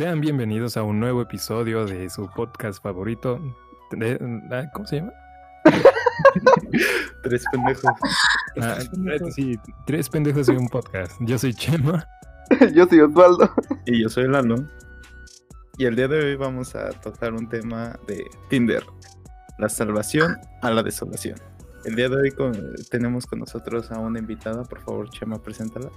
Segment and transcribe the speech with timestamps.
[0.00, 3.38] Sean bienvenidos a un nuevo episodio de su podcast favorito.
[3.90, 4.18] de-
[4.50, 5.12] ah, ¿Cómo se llama?
[7.22, 7.84] Tres pendejos.
[8.62, 8.78] Ah,
[9.30, 11.12] sí, tres pendejos y un podcast.
[11.20, 12.08] Yo soy Chema.
[12.74, 13.52] Yo soy Osvaldo.
[13.84, 14.66] Y yo soy Lalo.
[15.76, 18.82] Y el día de hoy vamos a tocar un tema de Tinder.
[19.58, 21.38] La salvación a la desolación.
[21.84, 24.64] El día de hoy con- tenemos con nosotros a una invitada.
[24.64, 25.90] Por favor, Chema, preséntala.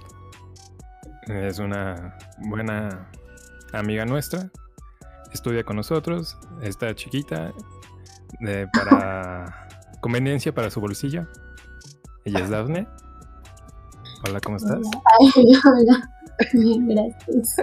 [1.26, 2.18] Es una
[2.50, 3.08] buena
[3.78, 4.50] amiga nuestra.
[5.32, 6.36] Estudia con nosotros.
[6.62, 7.52] Está chiquita.
[8.46, 9.68] eh, para
[10.00, 11.26] conveniencia para su bolsillo.
[12.24, 12.86] Ella es Dafne.
[14.26, 14.78] Hola, ¿cómo estás?
[15.20, 16.10] Ay, hola.
[16.52, 17.56] Bien, gracias.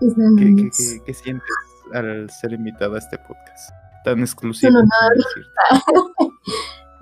[0.00, 1.46] Están- ¿Qué, qué- qué- qué sientes
[1.94, 3.70] al ser invitada a este podcast?
[4.04, 4.72] Tan exclusivo.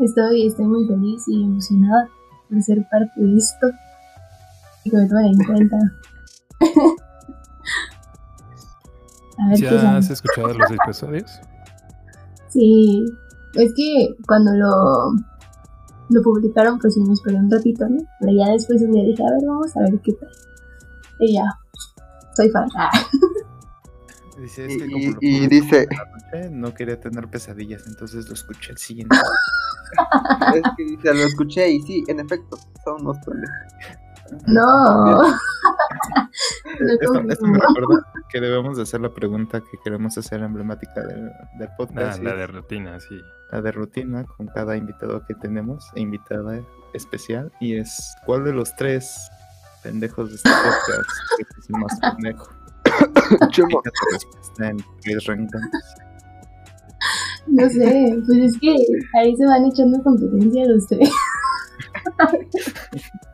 [0.01, 2.09] Estoy, estoy muy feliz y emocionada
[2.49, 3.67] por ser parte de esto.
[4.85, 5.77] Que me tomen en cuenta.
[9.39, 9.99] A ver ¿Sí qué sale.
[9.99, 11.41] has escuchado los episodios?
[12.49, 13.05] Sí,
[13.55, 15.13] es que cuando lo,
[16.11, 17.99] lo publicaron, pues sí me esperé un ratito, ¿no?
[18.21, 20.29] Pero ya después un día dije, a ver, vamos a ver qué tal.
[21.21, 21.45] Y ya,
[22.35, 22.69] soy fan.
[22.77, 22.91] Ah,
[24.41, 28.35] Dice, es que Y- como dice- por la noche, no quería tener pesadillas, entonces lo
[28.35, 29.17] escuché el siguiente.
[30.55, 33.57] Es que dice, lo escuché y sí, en efecto, son unos pendejos.
[34.47, 35.23] No.
[35.23, 35.23] No
[37.01, 41.31] Esto, esto me recuerda que debemos de hacer la pregunta que queremos hacer emblemática del,
[41.59, 42.23] del podcast.
[42.23, 43.21] la de rutina, sí.
[43.51, 46.63] la de rutina con cada invitado que tenemos, e invitada
[46.95, 49.31] especial, y es ¿cuál de los tres
[49.83, 51.11] pendejos de este podcast
[51.59, 52.49] es el más pendejo?
[54.13, 55.29] Respuesta en tres.
[57.47, 58.77] No sé, pues es que
[59.19, 61.11] ahí se van echando competencia los tres.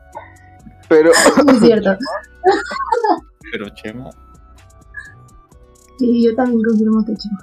[0.89, 1.11] pero
[1.45, 1.97] No es cierto.
[3.51, 4.09] Pero Chema,
[5.99, 7.35] Sí, yo también confirmo que chico.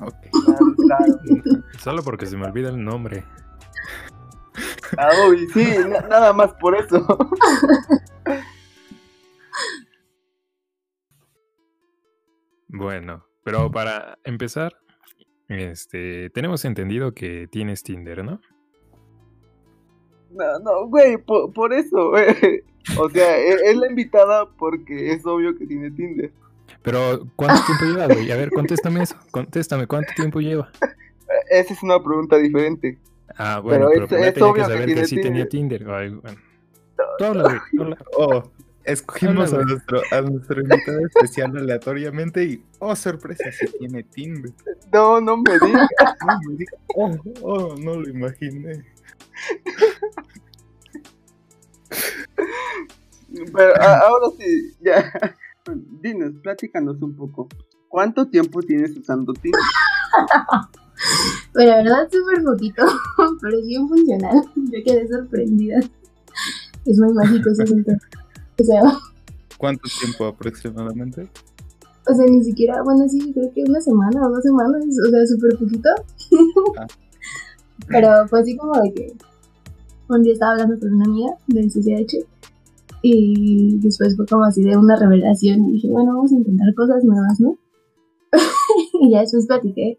[0.00, 0.14] ok.
[0.44, 1.64] claro, claro.
[1.82, 3.24] Solo porque se me olvida el nombre.
[4.98, 7.04] Ah, uy, sí, na- nada más por eso.
[12.68, 14.76] Bueno, pero para empezar,
[15.48, 18.40] este, tenemos entendido que tienes Tinder, ¿no?
[20.32, 22.62] No, no, güey, por, por eso, güey.
[22.98, 26.30] O sea, e- es la invitada porque es obvio que tiene Tinder.
[26.82, 28.30] Pero, ¿cuánto tiempo lleva, güey?
[28.32, 29.16] A ver, contéstame eso.
[29.30, 30.70] Contéstame, ¿cuánto tiempo lleva?
[31.50, 32.96] Esa es una pregunta diferente.
[33.36, 35.20] Ah, bueno, pero, Pero es- primero es tenía que obvio que saber que, tiene sí
[35.20, 35.90] tenía Tinder.
[35.90, 36.38] Ay, bueno.
[37.18, 37.58] Tú habla, güey.
[37.76, 37.98] tú habla.
[38.16, 38.42] Oh,
[38.84, 44.52] escogimos Habla, a nuestro, a nuestro invitado especial aleatoriamente y, oh, sorpresa, si tiene Tinder.
[44.92, 45.88] No, no me digas.
[46.26, 48.84] No, me diga, oh, oh, no lo imaginé.
[53.54, 55.12] Pero a- ahora sí, ya.
[56.00, 57.48] Dinos, platícanos un poco.
[57.88, 59.60] ¿Cuánto tiempo tienes usando Tinder?
[61.52, 62.82] Pero la verdad, súper poquito,
[63.40, 64.42] pero es bien funcional.
[64.56, 65.80] Yo quedé sorprendida.
[66.86, 67.92] Es muy mágico ese asunto.
[68.58, 68.82] O sea,
[69.58, 71.28] ¿Cuánto tiempo aproximadamente?
[72.06, 75.26] o sea, ni siquiera, bueno, sí, creo que una semana o dos semanas, o sea,
[75.26, 75.88] súper poquito.
[76.78, 76.86] Ah.
[77.88, 79.12] Pero fue así como de que
[80.16, 82.26] un día estaba hablando con una amiga del CCH
[83.02, 87.04] y después fue como así de una revelación y dije, bueno, vamos a intentar cosas
[87.04, 87.56] nuevas, ¿no?
[89.00, 89.98] y ya después platiqué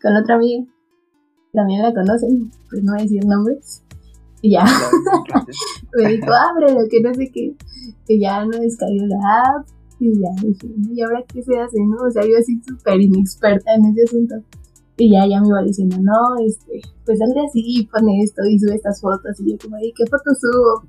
[0.00, 0.64] con otra amiga,
[1.52, 3.82] también la conocen, pues no voy a decir nombres.
[4.40, 4.64] Y ya,
[5.96, 7.56] me dijo, ábrelo, que no sé qué.
[8.06, 9.66] Que ya no descargué la app.
[10.00, 11.96] Y ya dije, "No, ¿y ahora qué se hace, no?
[12.06, 14.36] O sea, yo así súper inexperta en ese asunto.
[15.00, 18.74] Y ya, ya me iba diciendo, no, este, pues dale así, pone esto y sube
[18.74, 19.38] estas fotos.
[19.40, 20.82] Y yo como, ¿y qué fotos subo?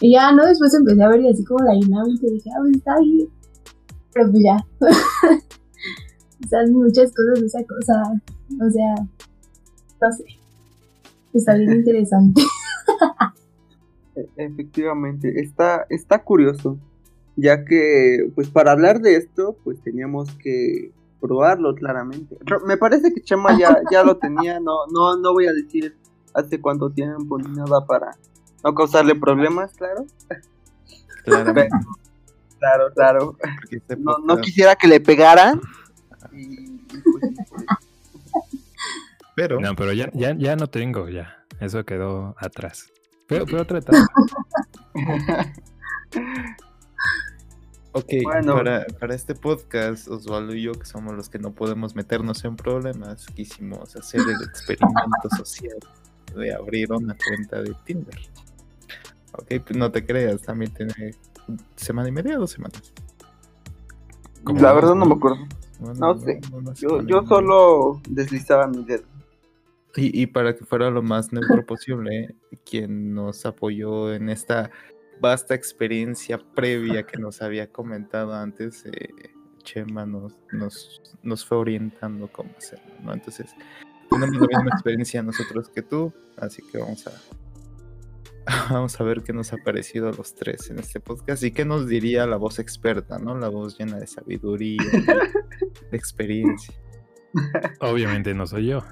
[0.00, 0.46] Y ya, ¿no?
[0.46, 3.28] Después empecé a ver y así como la dinámica y dije, ah, pues está bien.
[4.14, 4.56] Pero pues ya.
[6.48, 8.22] Salen muchas cosas de esa cosa.
[8.64, 8.94] O sea,
[10.00, 10.24] no sé.
[11.34, 12.42] Está bien interesante.
[14.16, 16.78] E- Efectivamente, está, está curioso,
[17.36, 22.36] ya que, pues para hablar de esto, pues teníamos que probarlo claramente.
[22.44, 25.96] Pero Me parece que Chema ya, ya lo tenía, no, no, no voy a decir
[26.34, 28.16] hace cuánto tiempo ni nada para
[28.64, 30.06] no causarle problemas, claro.
[32.58, 33.36] Claro, claro.
[33.70, 35.60] este No, no quisiera que le pegaran.
[36.32, 37.24] Y, pues.
[39.34, 41.44] Pero, No, pero ya, ya, ya no tengo, ya.
[41.58, 42.92] Eso quedó atrás.
[43.26, 44.06] Pero, pero otra etapa.
[47.92, 48.54] ok, Bueno.
[48.54, 52.56] para, para este podcast, Osvaldo y yo, que somos los que no podemos meternos en
[52.56, 55.78] problemas, quisimos hacer el experimento social
[56.34, 58.18] de abrir una cuenta de Tinder.
[59.32, 61.14] Ok, pues no te creas, también tiene
[61.76, 62.92] semana y media, dos semanas.
[64.44, 65.46] Como La verdad no me acuerdo.
[65.98, 66.40] No sé.
[66.74, 69.04] Yo, yo solo deslizaba mi dedo.
[69.96, 72.34] Y, y para que fuera lo más neutro posible,
[72.68, 74.70] quien nos apoyó en esta
[75.20, 79.10] vasta experiencia previa que nos había comentado antes, eh,
[79.62, 83.12] Chema nos, nos, nos fue orientando cómo hacerlo, ¿no?
[83.12, 83.54] Entonces,
[84.10, 87.12] tenemos la misma experiencia nosotros que tú, así que vamos a
[88.70, 91.64] vamos a ver qué nos ha parecido a los tres en este podcast y qué
[91.64, 93.36] nos diría la voz experta, ¿no?
[93.36, 94.82] La voz llena de sabiduría,
[95.90, 96.74] de experiencia.
[97.80, 98.82] Obviamente no soy yo.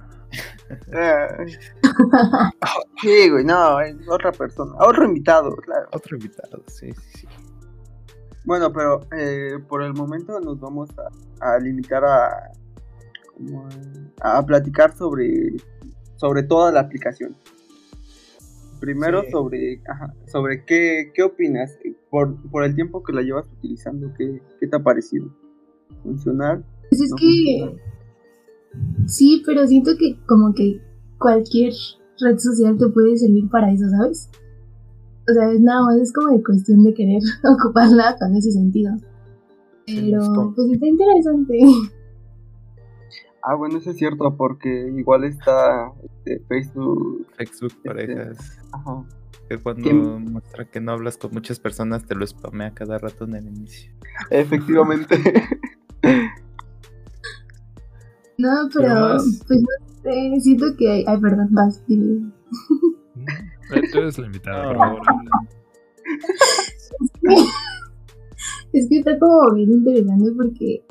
[3.02, 4.72] Sí, güey, no, es otra persona.
[4.80, 5.88] Otro invitado, claro.
[5.92, 7.26] Otro invitado, sí, sí, sí.
[8.44, 12.50] Bueno, pero eh, por el momento nos vamos a, a limitar a,
[13.36, 13.68] como
[14.20, 15.56] a, a platicar sobre,
[16.16, 17.36] sobre toda la aplicación.
[18.80, 19.30] Primero Sí.
[19.32, 24.12] sobre, ajá, sobre qué, qué opinas eh, por, por el tiempo que la llevas utilizando,
[24.16, 25.28] qué, qué te ha parecido.
[26.02, 26.64] ¿Funcional?
[26.90, 27.76] Pues es ¿No que
[29.06, 30.80] sí, pero siento que como que
[31.18, 31.72] cualquier
[32.20, 34.30] red social te puede servir para eso, ¿sabes?
[35.28, 38.94] O sea, es nada más es como de cuestión de querer ocuparla con ese sentido.
[39.86, 41.58] Pero pues está interesante.
[43.42, 47.26] Ah, bueno, eso es cierto, porque igual está este, Facebook.
[47.36, 48.58] Facebook parejas.
[48.72, 49.04] Ajá.
[49.48, 53.36] Que cuando muestra que no hablas con muchas personas te lo spamea cada rato en
[53.36, 53.92] el inicio.
[54.30, 55.16] Efectivamente.
[58.40, 59.66] No, Pero pero pues no
[60.12, 61.05] sé, siento que hay...
[61.06, 62.31] Ay, perdón, vas, dime.
[63.75, 64.82] Eh, Tú eres la invitada, por No.
[64.82, 65.02] favor.
[68.72, 70.84] Es que está como bien interesante porque,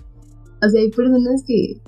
[0.65, 1.79] o sea, hay personas que,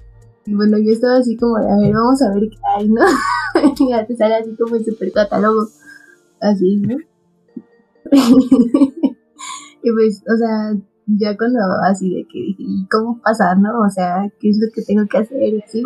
[0.47, 3.01] bueno, yo estaba así como de, a ver, vamos a ver qué hay, ¿no?
[3.79, 5.67] y ya te sale así como el super catálogo,
[6.41, 6.95] así, ¿no?
[9.83, 10.73] y pues, o sea,
[11.07, 11.59] ya cuando
[11.89, 13.79] así de que dije, ¿y cómo pasar, no?
[13.79, 15.41] O sea, ¿qué es lo que tengo que hacer?
[15.41, 15.83] Y así.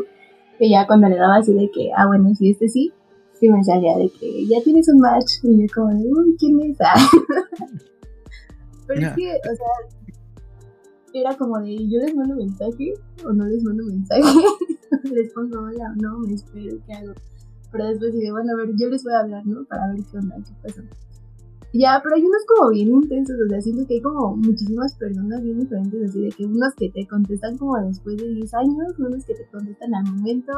[0.59, 2.93] Y ya cuando le daba así de que, ah, bueno, sí, este sí,
[3.39, 5.43] sí me salía de que ya tienes un match.
[5.43, 6.77] Y yo como de, uy, ¿quién es?
[8.87, 9.67] Pero es que, o sea,
[11.13, 12.93] era como de, yo les mando mensaje
[13.25, 14.23] o no les mando mensaje.
[15.03, 17.13] les pongo hola o no, me espero, ¿qué hago?
[17.71, 19.63] Pero después dije, bueno, a ver, yo les voy a hablar, ¿no?
[19.65, 20.83] Para ver qué onda, qué pasa.
[21.73, 25.41] Ya, pero hay unos como bien intensos, o sea, siento que hay como muchísimas personas
[25.41, 29.25] bien diferentes, así de que unos que te contestan como después de 10 años, unos
[29.25, 30.51] que te contestan al momento,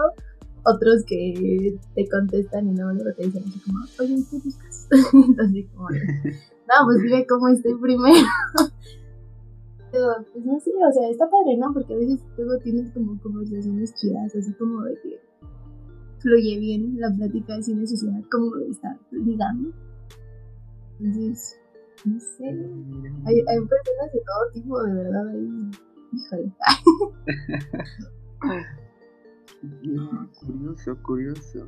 [0.65, 4.87] otros que te contestan y luego, luego te dicen así como, oye, ¿qué buscas?
[5.13, 8.27] Entonces, como, no, pues dime cómo estoy primero.
[9.91, 11.71] Pero, pues no sé, o sea, está padre, ¿no?
[11.73, 15.21] Porque a veces luego tienes como conversaciones chidas, así como de que
[16.19, 19.69] fluye bien la plática sin necesidad como de estar ligando.
[20.99, 21.59] Entonces,
[22.05, 22.43] no sé.
[22.45, 25.71] Hay, hay personas de todo tipo, de verdad, ahí.
[26.13, 26.53] Híjole.
[29.61, 31.67] Mm, Curioso, curioso.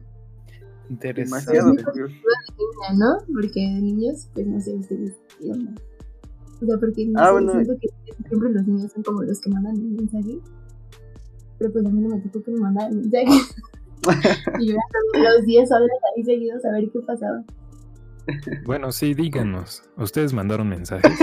[0.90, 1.52] Interesante.
[1.52, 1.84] Demasiado Sí.
[1.84, 2.14] curioso.
[2.58, 3.18] Niña, ¿no?
[3.34, 5.74] Porque de niños, pues no sé ustedes qué onda.
[6.62, 7.52] O sea, porque no Ah, sé, bueno.
[7.54, 7.88] siento que
[8.28, 10.40] siempre los niños son como los que mandan el mensaje.
[11.60, 13.26] Pero pues a mí no me tocó que me mandaran el mensaje.
[14.60, 14.76] y yo
[15.14, 17.44] los 10 horas ahí seguidos a ver qué pasaba.
[18.66, 19.84] Bueno, sí, díganos.
[19.98, 21.12] ¿Ustedes mandaron mensajes?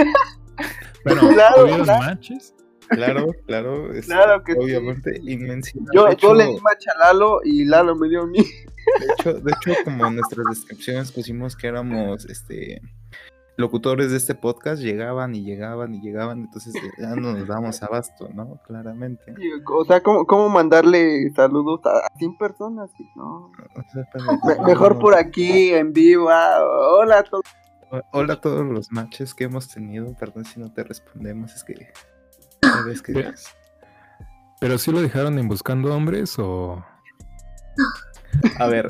[1.04, 2.02] Bueno, Claro, ¿tuvieron claro.
[2.02, 2.54] matches?
[2.88, 3.92] Claro, claro.
[3.92, 4.58] es- Claro que sí.
[4.58, 5.84] Obviamente, inmensidad.
[5.92, 8.38] Yo, yo le di match a Lalo y Lalo me dio a mí.
[8.38, 12.80] de hecho, de hecho, como en nuestras descripciones pusimos que éramos este
[13.56, 18.28] locutores de este podcast, llegaban y llegaban y llegaban, entonces ya no nos damos abasto,
[18.34, 18.60] ¿no?
[18.66, 19.34] Claramente.
[19.72, 22.90] O sea, ¿cómo, cómo mandarle saludos a, a 100 personas?
[23.16, 23.50] No.
[23.76, 24.04] O sea,
[24.58, 26.28] Me- mejor por aquí, en vivo.
[26.30, 26.58] ah,
[26.98, 27.44] hola a todos.
[28.12, 30.12] Hola a todos los matches que hemos tenido.
[30.18, 31.92] Perdón si no te respondemos, es que.
[32.62, 33.32] ¿Sabes qué Pero-
[34.60, 36.84] ¿Pero sí lo dejaron en buscando hombres o...?
[38.58, 38.86] A ver,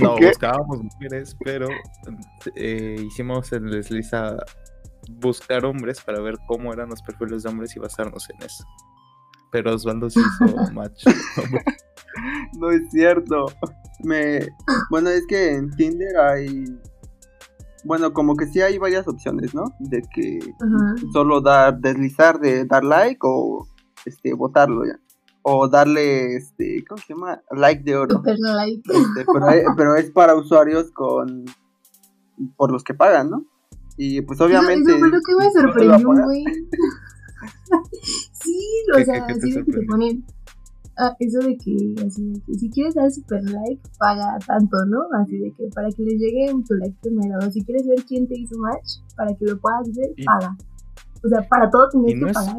[0.00, 0.28] no ¿Qué?
[0.28, 1.68] buscábamos mujeres, pero
[2.54, 4.36] eh, hicimos el desliz a
[5.08, 8.64] buscar hombres para ver cómo eran los perfiles de hombres y basarnos en eso.
[9.52, 11.04] Pero Osvaldo sí hizo match.
[12.58, 13.46] No es cierto.
[14.02, 14.40] Me,
[14.90, 16.64] bueno, es que en Tinder hay,
[17.84, 19.64] bueno, como que sí hay varias opciones, ¿no?
[19.78, 20.38] De que
[21.12, 23.66] solo dar, deslizar de dar like o,
[24.04, 24.98] este, votarlo ya.
[25.48, 27.40] O darle, este, ¿cómo se llama?
[27.52, 28.16] Like de oro.
[28.16, 28.82] Super like.
[28.92, 31.44] Este, pero, es, pero es para usuarios con,
[32.56, 33.44] por los que pagan, ¿no?
[33.96, 34.90] Y pues obviamente.
[34.90, 36.44] Eso fue lo que me ¿no te lo sorprendió, güey.
[38.32, 38.58] sí,
[38.94, 40.24] ¿Qué- o sea, qué- qué te así de que te ponen.
[40.98, 45.02] Ah, eso de que, así de que si quieres dar super like, paga tanto, ¿no?
[45.22, 47.38] Así de que para que les llegue tu like primero.
[47.38, 50.56] O si quieres ver quién te hizo match, para que lo puedas ver, Y- paga.
[51.22, 52.56] O sea, para todo no que es- pagar.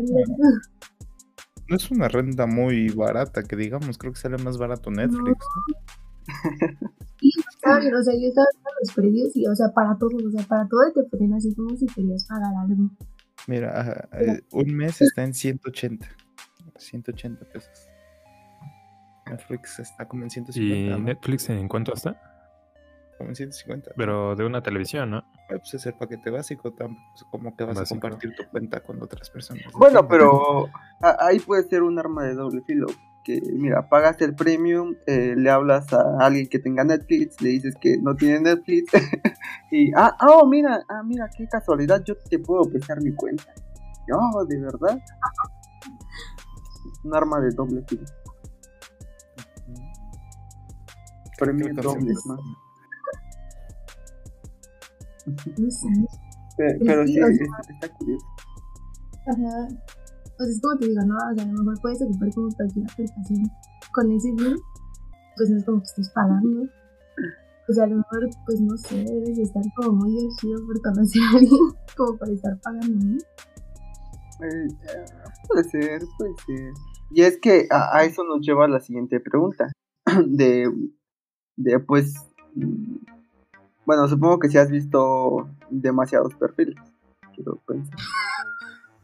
[1.70, 5.46] No es una renta muy barata, que digamos, creo que sale más barato Netflix.
[5.68, 6.28] ¿no?
[7.20, 7.32] Y
[7.64, 7.96] ¿saben?
[7.96, 10.68] o sea, yo estaba viendo los precios y, o sea, para todo, o sea, para
[10.68, 12.92] todo te ponen así como si querías pagar algo.
[13.48, 16.08] Mira, ajá, eh, un mes está en 180.
[16.78, 17.90] 180 pesos.
[19.28, 20.98] Netflix está como en ¿Y 150.
[20.98, 21.04] ¿no?
[21.04, 22.37] Netflix en cuánto está?
[23.18, 23.92] Como en 150.
[23.98, 25.18] Pero de una televisión, ¿no?
[25.20, 25.24] Eh,
[25.60, 26.74] Pues es el paquete básico,
[27.32, 27.98] como que vas Básico.
[27.98, 29.64] a compartir tu cuenta con otras personas.
[29.74, 30.68] Bueno, pero
[31.02, 32.86] a- ahí puede ser un arma de doble filo.
[33.24, 37.76] Que mira, pagas el premium, eh, le hablas a alguien que tenga Netflix, le dices
[37.82, 38.90] que no tiene Netflix
[39.72, 43.44] y ah, oh, mira, ah, mira, qué casualidad, yo te puedo prestar mi cuenta.
[44.08, 44.98] No, de verdad.
[47.04, 48.04] Un arma de doble filo.
[51.38, 52.40] Premium doble, más.
[55.28, 55.88] No sé.
[56.58, 58.26] Pe- Pero Sí, sí, o sea- está, curioso.
[59.28, 59.68] Ajá.
[60.40, 61.16] O sea, es como te digo, ¿no?
[61.16, 63.44] O sea, a lo mejor puedes ocupar como cualquier aplicación
[63.94, 64.56] con ese fin.
[65.36, 66.64] Pues no es como que estés pagando.
[67.70, 70.82] O sea, a lo mejor, pues no sé, debes de estar como muy urgido por
[70.82, 71.60] conocer a alguien
[71.98, 73.18] como para estar pagando, ¿no?
[74.40, 74.68] Eh,
[75.50, 76.74] puede ser, puede ser.
[77.12, 79.72] Y es que a, a eso nos lleva a la siguiente pregunta.
[80.28, 80.72] De,
[81.58, 82.14] de pues,
[83.88, 86.76] bueno, supongo que si has visto demasiados perfiles.
[87.34, 87.98] Quiero pensar.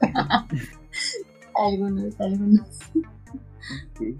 [1.55, 2.67] Algunos, algunos.
[3.97, 4.17] sí.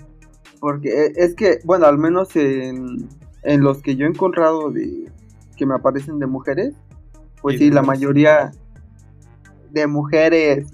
[0.60, 3.10] Porque eh, es que, bueno, al menos en,
[3.44, 5.12] en los que yo he encontrado de
[5.58, 6.74] que me aparecen de mujeres,
[7.42, 8.52] pues ¿Y sí, de la mayoría
[9.72, 10.68] de mujeres.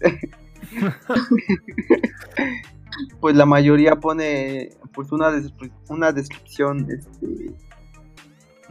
[3.21, 7.53] pues la mayoría pone pues una, descri- una descripción este,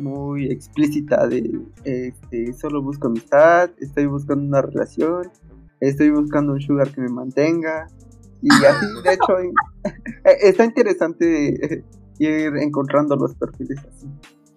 [0.00, 5.30] muy explícita de este, solo busco amistad, estoy buscando una relación,
[5.80, 7.86] estoy buscando un sugar que me mantenga.
[8.40, 9.52] Y así, de hecho, eh,
[10.42, 11.84] está interesante
[12.18, 14.06] ir encontrando los perfiles así.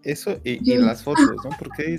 [0.03, 1.49] Eso y, las fotos, ¿no?
[1.59, 1.97] Porque hay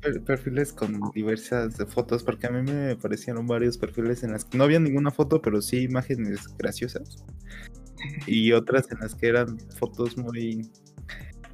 [0.00, 4.44] per- perfiles con diversas de fotos, porque a mí me aparecieron varios perfiles en las
[4.44, 7.24] que no había ninguna foto, pero sí imágenes graciosas.
[8.26, 10.70] Y otras en las que eran fotos muy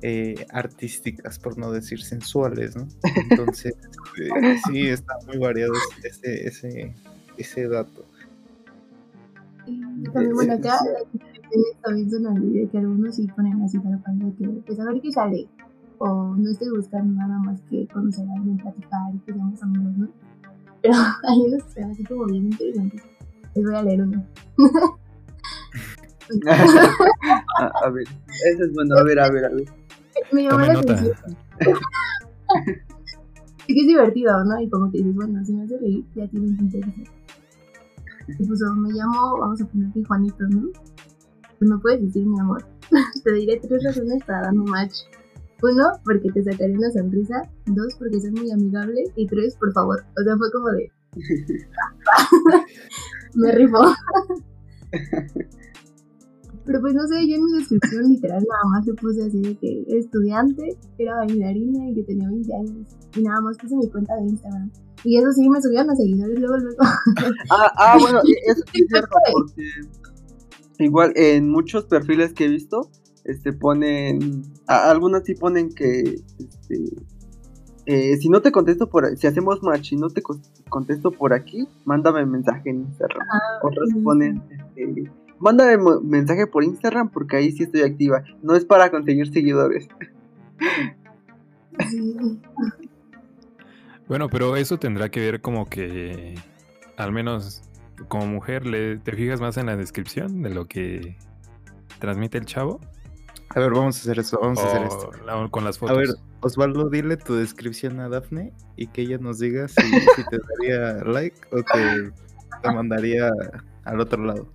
[0.06, 2.86] eh, artísticas, por no decir sensuales, ¿no?
[3.30, 3.74] Entonces,
[4.20, 6.94] eh, sí, está muy variado ese, ese,
[7.38, 8.04] ese dato.
[9.66, 10.78] Y también, bueno, acá
[11.80, 14.84] también son así, de que algunos sí ponen así tal cual, de que, pues a
[14.84, 15.48] ver qué sale.
[15.96, 19.96] O no estoy buscando nada más que conocer a alguien, platicar y que seamos amigos,
[19.96, 20.08] ¿no?
[20.82, 20.94] Pero
[21.28, 23.02] hay unos que así como bien interesantes.
[23.54, 24.22] Les voy a leer uno.
[27.58, 28.06] a, a ver,
[28.52, 29.83] eso es bueno, a ver, a ver, a ver.
[30.32, 31.14] Me llamó la atención.
[33.66, 34.60] Que es divertido, ¿no?
[34.60, 36.78] Y como que dices, bueno, si me hace reír, ya tiene un vista.
[38.38, 40.68] Y puso, me llamo, vamos a poner que Juanito, ¿no?
[41.58, 42.64] Pues no puedes decir mi amor.
[43.24, 44.94] Te diré tres razones para darme match.
[45.62, 47.42] Uno, porque te sacaré una sonrisa.
[47.64, 49.04] Dos, porque soy muy amigable.
[49.16, 50.04] Y tres, por favor.
[50.18, 50.92] O sea, fue como de...
[53.34, 53.94] me rifó.
[56.66, 59.54] Pero pues no sé, yo en mi descripción literal nada más le puse así de
[59.56, 62.88] que estudiante, era bailarina y que tenía 20 años.
[63.16, 64.70] Y nada más puse mi cuenta de Instagram.
[65.04, 66.78] Y eso sí, me subieron a seguidores luego, luego.
[67.50, 72.48] Ah, ah, bueno, e- eso sí es cierto, porque igual en muchos perfiles que he
[72.48, 72.88] visto,
[73.24, 76.00] este ponen, a- algunas sí ponen que,
[76.38, 76.84] este,
[77.86, 80.22] eh, si no te contesto por, si hacemos match y no te
[80.70, 83.26] contesto por aquí, mándame mensaje en Instagram.
[83.62, 88.22] Otros sí, ponen, este, mándame mensaje por Instagram porque ahí sí estoy activa.
[88.42, 89.88] No es para conseguir seguidores.
[94.08, 96.34] Bueno, pero eso tendrá que ver como que,
[96.96, 97.62] al menos
[98.08, 101.16] como mujer, le, te fijas más en la descripción de lo que
[102.00, 102.80] transmite el chavo.
[103.50, 105.10] A ver, vamos a hacer eso, vamos a hacer esto.
[105.24, 105.96] la- con las A fotos.
[105.96, 106.08] ver,
[106.40, 109.76] Osvaldo, dile tu descripción a Dafne y que ella nos diga si,
[110.16, 112.10] si te daría like o que
[112.62, 113.30] te mandaría
[113.84, 114.48] al otro lado.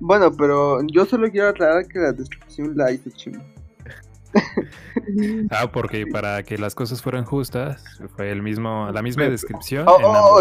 [0.00, 3.42] Bueno, pero yo solo quiero aclarar que la descripción la hizo Chimo.
[5.50, 7.82] Ah, porque para que las cosas fueran justas,
[8.16, 9.86] fue el mismo, la misma Pero- descripción.
[9.88, 10.40] Oh, en oh,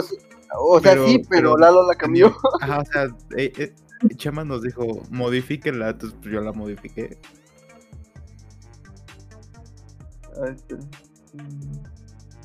[0.55, 2.35] oh, o sea, Pero- sí, pero pero- Lalo la cambió.
[2.61, 3.03] Ajá, o sea,
[3.37, 3.73] eh, eh,
[4.15, 7.17] Chema nos dijo, modifíquenla, entonces pues, yo la modifiqué.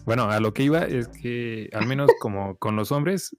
[0.04, 3.37] Bueno, a lo que iba es que, al menos como con los hombres,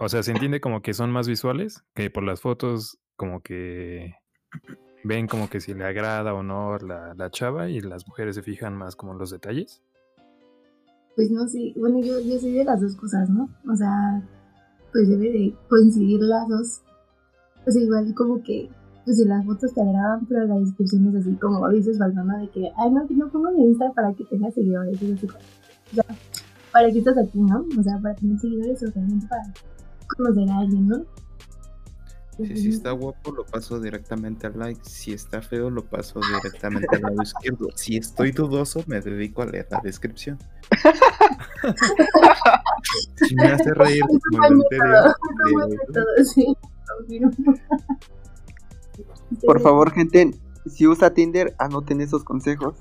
[0.00, 4.14] o sea, se entiende como que son más visuales, que por las fotos como que
[5.04, 8.42] ven como que si le agrada o no la, la chava y las mujeres se
[8.42, 9.82] fijan más como en los detalles.
[11.16, 13.50] Pues no sé, bueno, yo, yo soy de las dos cosas, ¿no?
[13.70, 14.22] O sea,
[14.90, 16.80] pues debe de coincidir las dos.
[17.66, 18.70] O sea, igual como que,
[19.04, 22.48] pues si las fotos te agradan, pero la descripción es así como dices, Valdona, de
[22.48, 24.98] que, ay, no, no pongo mi Insta para que tenga seguidores.
[25.02, 26.04] O sea,
[26.72, 27.66] ¿para qué estás aquí, no?
[27.78, 29.42] O sea, para tener seguidores o realmente para
[30.22, 31.06] conocer a alguien, ¿no?
[32.36, 34.80] Si, si está guapo, lo paso directamente al like.
[34.82, 37.68] Si está feo, lo paso directamente al lado izquierdo.
[37.74, 40.38] Si estoy dudoso, me dedico a leer la descripción.
[43.16, 45.14] si me hace reír, como el anterior.
[49.44, 50.30] Por favor, gente,
[50.66, 52.76] si usa Tinder, anoten esos consejos.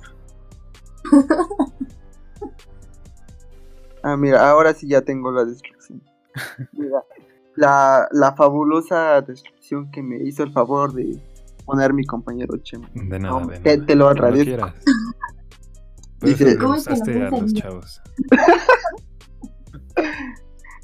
[4.02, 6.02] Ah, mira, ahora sí ya tengo la descripción.
[6.72, 7.04] Mira,
[7.60, 11.20] la, la fabulosa descripción que me hizo el favor de
[11.66, 12.90] poner mi compañero Chema.
[12.94, 13.86] De nada, No, de te- nada.
[13.86, 14.72] te lo agradezco.
[16.22, 18.02] Dice- ¿Cómo es que a los chavos.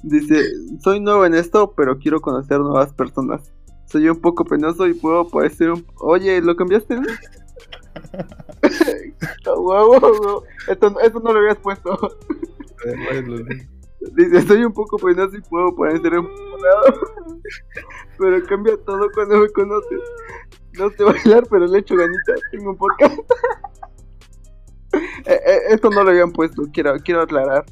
[0.03, 0.43] Dice,
[0.83, 3.51] soy nuevo en esto, pero quiero conocer nuevas personas.
[3.87, 5.85] Soy un poco penoso y puedo parecer un...
[5.99, 6.95] Oye, ¿lo cambiaste?
[6.95, 7.03] no?
[9.45, 10.43] Guau, guau, guau.
[10.67, 11.97] Esto, esto no lo habías puesto.
[14.13, 17.01] Dice, soy un poco penoso y puedo parecer un polado,
[18.19, 20.01] pero cambia todo cuando me conoces.
[20.73, 22.39] No sé bailar, pero le echo ganitas.
[22.51, 23.19] Tengo un podcast.
[25.25, 27.65] Eh, eh, esto no lo habían puesto, quiero, quiero aclarar.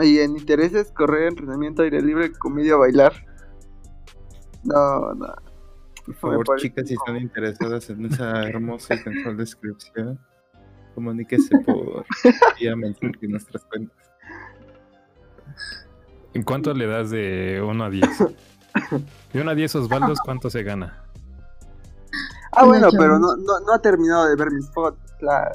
[0.00, 3.12] Y en intereses, correr, entrenamiento, aire libre, comedia, bailar.
[4.62, 5.34] No, no.
[6.04, 10.18] Por favor, chicas, si están interesadas en esa hermosa y sensual descripción,
[10.94, 12.04] comuníquese por
[12.60, 14.07] vía mensaje en nuestras cuentas.
[16.34, 18.08] ¿En cuánto le das de 1 a 10?
[19.32, 21.02] De 1 a 10 Osvaldos, ¿cuánto se gana?
[22.52, 25.00] Ah, bueno, pero no, no, no ha terminado de ver mis fotos.
[25.20, 25.50] La...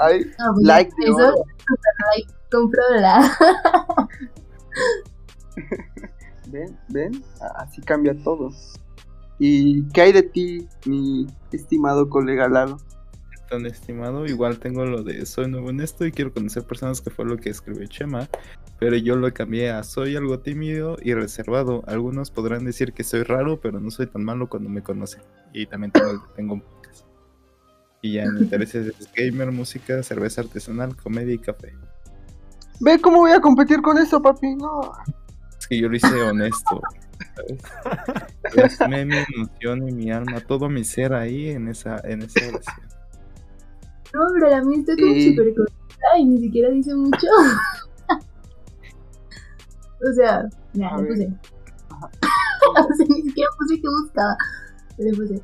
[0.00, 1.34] Ay, Ah, pues, like de eso, oro.
[1.58, 3.30] super like, compro la...
[6.48, 6.78] ¿Ven?
[6.88, 7.24] ¿Ven?
[7.40, 8.50] A- Así cambia todo.
[9.38, 12.78] ¿Y qué hay de ti, mi estimado colega Lalo?
[13.48, 17.10] Tan estimado, igual tengo lo de soy nuevo en esto y quiero conocer personas que
[17.10, 18.28] fue lo que escribió Chema,
[18.80, 21.84] pero yo lo cambié a soy algo tímido y reservado.
[21.86, 25.22] Algunos podrán decir que soy raro, pero no soy tan malo cuando me conocen.
[25.52, 27.04] Y también tengo, tengo un podcast.
[28.00, 31.74] Y ya en intereses es gamer, música, cerveza artesanal, comedia y café.
[32.80, 34.56] Ve cómo voy a competir con eso, papi.
[34.56, 34.92] No.
[35.58, 36.80] Es que yo lo hice honesto.
[38.50, 42.88] Plasmé mi emoción y mi alma, todo mi ser ahí en esa, en esa oración.
[44.14, 47.26] No, pero la mía está como súper corta y ni siquiera dice mucho.
[50.08, 51.26] o sea, ya, le puse.
[52.90, 54.36] o sea, ni siquiera puse que buscaba.
[54.98, 55.42] Le puse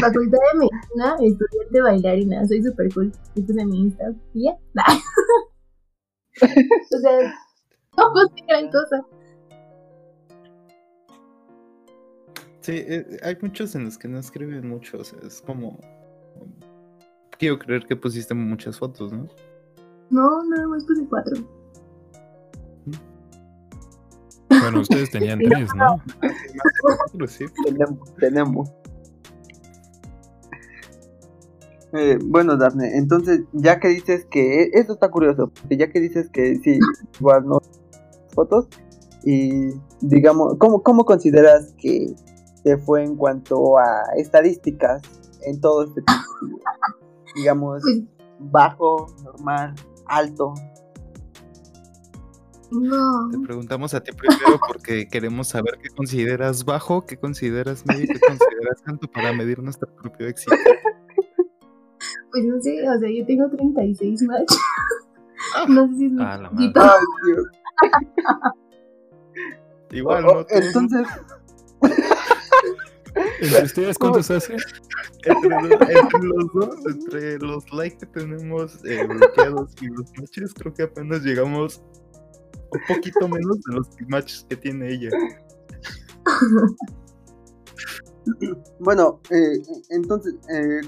[0.00, 3.12] Facultad de Medicina, estudiante bailarina, soy súper cool.
[3.34, 4.12] Le puse mi Insta.
[4.34, 4.52] Y ya.
[6.42, 7.34] o sea,
[7.96, 9.04] no puse gran cosa.
[12.60, 15.78] Sí, eh, hay muchos en los que no escriben mucho, o sea, es como...
[17.38, 19.26] Quiero creer que pusiste muchas fotos, ¿no?
[20.10, 21.57] No, nada más puse cuatro.
[24.68, 26.02] Bueno, ustedes tenían tres, ¿no?
[27.64, 28.70] Tenemos, tenemos.
[31.94, 34.70] Eh, bueno, Darne, entonces, ya que dices que.
[34.74, 36.78] Esto está curioso, porque ya que dices que sí,
[37.18, 37.60] igual no
[38.34, 38.68] fotos,
[39.24, 42.14] y digamos, ¿cómo, cómo consideras que
[42.62, 45.00] te fue en cuanto a estadísticas
[45.42, 46.60] en todo este tiempo?
[47.34, 48.02] Digamos, Pues-
[48.38, 49.74] bajo, normal,
[50.06, 50.54] alto.
[52.70, 53.30] No.
[53.30, 58.08] Te preguntamos a ti primero porque queremos saber qué consideras bajo, qué consideras medio y
[58.08, 60.54] qué consideras alto para medir nuestro propio éxito.
[62.30, 64.52] Pues no sé, o sea, yo tengo 36 match.
[65.68, 66.80] no sé si es Ah, la poquito.
[66.82, 67.46] Ay, Dios.
[69.92, 70.40] Igual, Oh, ¿no?
[70.40, 71.06] oh, entonces,
[73.40, 74.54] ¿Entre ustedes cuántos hace?
[75.24, 80.54] entre, los, entre los dos, entre los likes que tenemos eh, bloqueados y los matches,
[80.54, 81.82] creo que apenas llegamos
[82.72, 85.10] un poquito menos de los matches que tiene ella.
[88.78, 90.80] Bueno, eh, entonces, eh,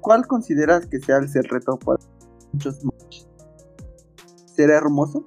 [0.00, 1.98] ¿cuál consideras que sea el ser reto para
[2.52, 3.22] muchos match?
[4.56, 5.24] ¿Ser hermoso?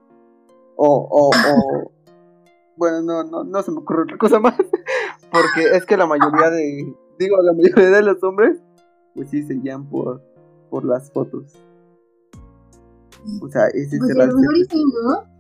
[0.76, 1.92] O, o, o-
[2.76, 4.56] bueno, no, no, no se me ocurre otra cosa más,
[5.32, 8.60] porque es que la mayoría de, digo, la mayoría de los hombres,
[9.16, 10.22] pues sí se guían por,
[10.70, 11.54] por las fotos.
[13.42, 15.33] O sea, ese Pues será a lo el mejor y ser sí, ¿no?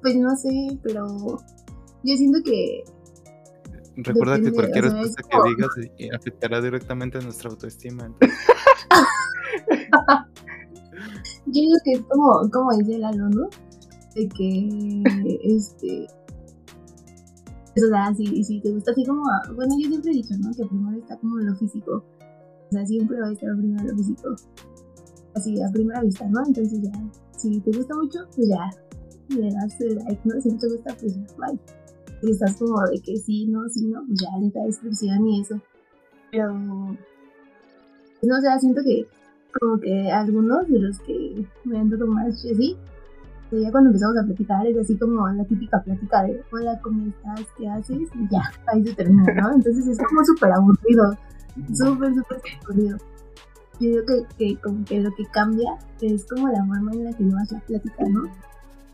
[0.00, 1.06] Pues no sé, pero
[2.02, 2.84] yo siento que
[3.96, 8.14] Recuerda que cualquier o sea, respuesta que digas eh, afectará directamente a nuestra autoestima.
[11.46, 13.48] yo digo que es como, como dice Lalo, ¿no?
[14.16, 15.02] de que,
[15.44, 16.06] este,
[17.74, 19.22] pues, o sea, si, si te gusta así como,
[19.54, 20.50] bueno, yo siempre he dicho, ¿no?
[20.52, 24.34] Que primero está como lo físico, o sea, siempre va a estar primero lo físico,
[25.34, 26.40] así a primera vista, ¿no?
[26.46, 26.92] Entonces ya,
[27.36, 28.70] si te gusta mucho, pues ya,
[29.28, 30.40] le das el like, ¿no?
[30.40, 31.58] Si no te gusta, pues ya, bye.
[32.20, 35.40] Si estás como de que sí, no, sí, no, pues ya le da descripción y
[35.40, 35.60] eso.
[36.30, 39.06] Pero, pues, no, o sea, siento que
[39.60, 42.76] como que algunos de los que me han dado más así,
[43.52, 47.46] ya cuando empezamos a platicar es así como la típica plática de hola, ¿cómo estás?
[47.56, 48.08] ¿Qué haces?
[48.14, 49.52] Y ya, ahí se termina, ¿no?
[49.54, 51.16] Entonces es como súper aburrido,
[51.72, 52.98] súper, súper aburrido.
[53.78, 57.12] Yo digo que, que como que lo que cambia es como la forma en la
[57.12, 58.24] que llevas la plática, ¿no?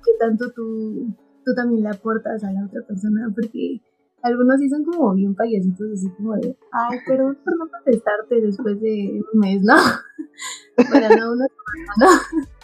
[0.05, 3.81] Que tanto tú, tú también le aportas a la otra persona, porque
[4.23, 8.81] algunos sí son como bien payasitos, así como de, ay, perdón por no contestarte después
[8.81, 9.75] de un mes, ¿no?
[10.77, 12.47] Pero no, una semana, ¿no?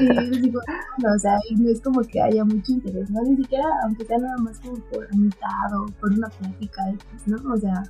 [0.00, 3.20] Y no, o sea, no es como que haya mucho interés, ¿no?
[3.24, 6.82] Ni siquiera, aunque sea nada más como por amistad o por una plática,
[7.26, 7.52] ¿no?
[7.52, 7.82] O sea,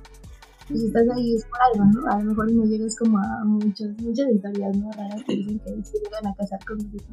[0.67, 2.11] pues estás ahí es por algo, ¿no?
[2.11, 4.91] A lo mejor no llegas como a muchas, muchas historias, ¿no?
[4.91, 7.03] Raras que dicen que se llegan a casar con Pero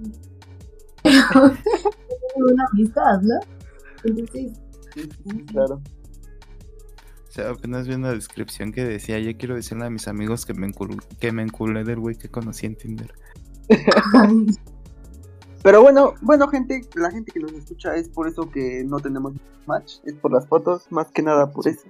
[2.37, 3.41] una amistad, ¿no?
[4.05, 4.53] Entonces,
[5.53, 5.81] Claro.
[7.29, 10.55] O sea, apenas vi una descripción que decía, ya quiero decirle a mis amigos que
[10.55, 13.15] me, encul que me enculé del güey que conocí en Tinder.
[15.63, 19.35] Pero bueno, bueno, gente, la gente que nos escucha es por eso que no tenemos
[19.67, 21.87] match, es por las fotos, más que nada por eso.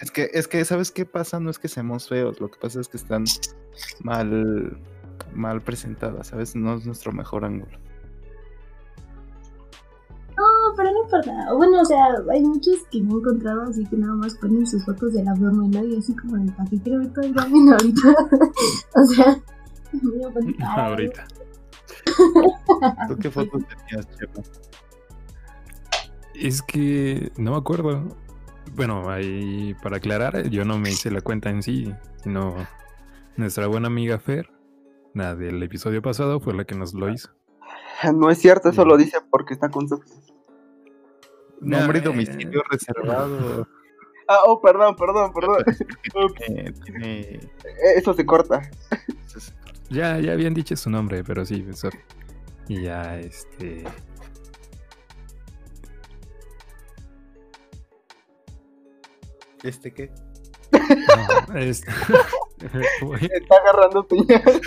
[0.00, 1.38] Es que, es que, ¿sabes qué pasa?
[1.38, 3.24] No es que seamos feos, lo que pasa es que están
[4.02, 4.76] mal,
[5.32, 6.56] mal presentadas, ¿sabes?
[6.56, 7.78] No es nuestro mejor ángulo.
[10.36, 11.54] No, pero no importa.
[11.54, 14.84] Bueno, o sea, hay muchos que me he encontrado así que nada más ponen sus
[14.84, 15.84] fotos del abdomen, ¿no?
[15.84, 18.08] Y así como de, ¿para qué quiero ver todo el abdomen ahorita?
[18.94, 19.42] o sea,
[19.92, 21.26] me voy a poner, ay, Ahorita.
[23.08, 24.42] ¿Tú qué fotos tenías, Chepo?
[26.34, 28.04] Es que no me acuerdo.
[28.74, 31.92] Bueno, ahí para aclarar, yo no me hice la cuenta en sí,
[32.22, 32.54] sino
[33.36, 34.50] nuestra buena amiga Fer,
[35.14, 37.30] la del episodio pasado, fue la que nos lo hizo.
[38.14, 40.02] No es cierto, eso lo dice porque está con su...
[41.60, 42.04] Nombre y eh.
[42.04, 43.68] domicilio reservado.
[44.28, 45.64] Ah, oh, perdón, perdón, perdón.
[47.02, 47.40] Eh,
[47.96, 48.62] Eso se corta.
[49.90, 51.90] Ya, ya habían dicho su nombre, pero sí, eso.
[52.68, 53.84] Y ya, este.
[59.62, 60.10] ¿Este qué?
[60.72, 61.90] no, este-
[62.62, 64.60] Está agarrando señal.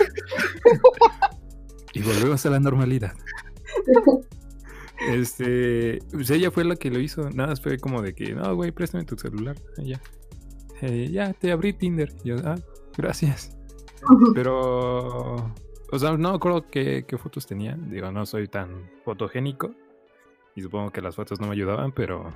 [1.96, 3.14] Y volvemos a la normalidad.
[5.08, 7.30] Este, pues ella fue la que lo hizo.
[7.30, 9.56] Nada, más fue como de que, no, güey, préstame tu celular.
[9.78, 10.00] Ya,
[10.82, 12.12] Eh, ya te abrí Tinder.
[12.22, 12.56] Y yo, ah,
[12.96, 13.56] gracias.
[14.34, 17.76] Pero, o sea, no me acuerdo qué, qué fotos tenía.
[17.76, 19.70] Digo, no soy tan fotogénico.
[20.54, 22.32] Y supongo que las fotos no me ayudaban, pero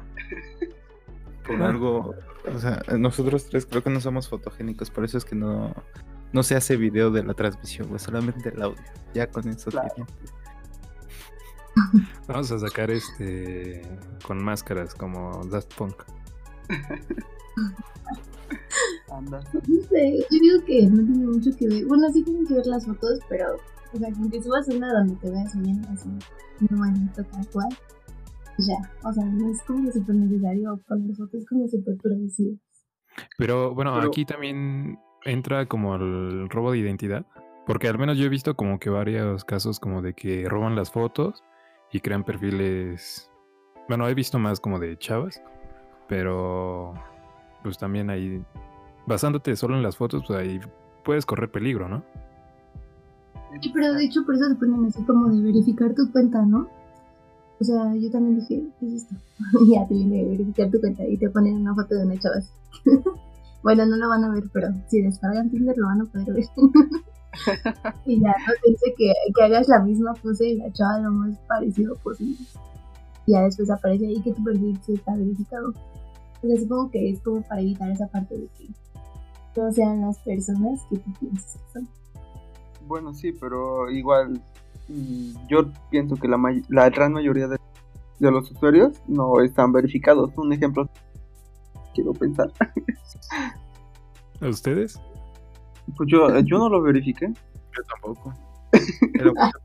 [1.46, 2.14] Por algo...
[2.54, 5.74] O sea, nosotros tres creo que no somos fotogénicos, por eso es que no,
[6.32, 8.82] no se hace video de la transmisión, güey, solamente el audio.
[9.14, 9.88] Ya con eso Claro.
[9.94, 10.10] tiene.
[12.28, 13.82] vamos a sacar este
[14.26, 15.94] con máscaras como Daft Punk.
[19.12, 19.40] Anda.
[19.52, 21.84] No sé, yo digo que no tiene mucho que ver.
[21.86, 23.56] Bueno, sí tienen que ver las fotos, pero,
[23.92, 26.08] o sea, con que subas una donde te veas bien, así,
[26.60, 27.68] normalito, tal cual.
[28.58, 28.76] Ya,
[29.08, 32.58] o sea, no es como súper necesario poner fotos como súper producidas.
[33.38, 37.26] Pero bueno, Pero- aquí también entra como el robo de identidad.
[37.66, 40.90] Porque al menos yo he visto como que varios casos como de que roban las
[40.90, 41.44] fotos
[41.92, 43.30] y crean perfiles.
[43.88, 45.42] Bueno, he visto más como de chavas.
[46.08, 46.94] Pero
[47.62, 48.42] pues también ahí,
[49.06, 50.60] basándote solo en las fotos, pues ahí
[51.04, 52.02] puedes correr peligro, ¿no?
[53.74, 56.68] Pero de hecho por eso se ponen así como de verificar tu cuenta, ¿no?
[57.60, 59.14] O sea, yo también dije, ¿qué es esto?
[59.72, 62.36] Ya te viene a verificar tu cuenta y te ponen una foto de una chava.
[63.62, 66.44] bueno, no lo van a ver, pero si descargan Tinder lo van a poder ver.
[68.06, 71.10] y ya no te dice que, que hagas la misma pose de la chava lo
[71.12, 72.44] más parecido posible.
[73.26, 75.72] Y ya después aparece ahí que tu perfil está verificado.
[76.42, 78.68] O supongo que es como para evitar esa parte de que
[79.60, 81.60] no sean las personas que tú piensas.
[82.86, 84.40] Bueno, sí, pero igual
[84.88, 87.58] mm, yo pienso que la, may- la gran mayoría de,
[88.18, 90.32] de los usuarios no están verificados.
[90.36, 90.88] Un ejemplo,
[91.94, 92.50] quiero pensar.
[94.40, 95.00] ¿A ustedes?
[95.96, 97.26] Pues yo, yo no lo verifiqué.
[97.28, 98.34] Yo tampoco.
[98.72, 99.54] Mucho trabajo.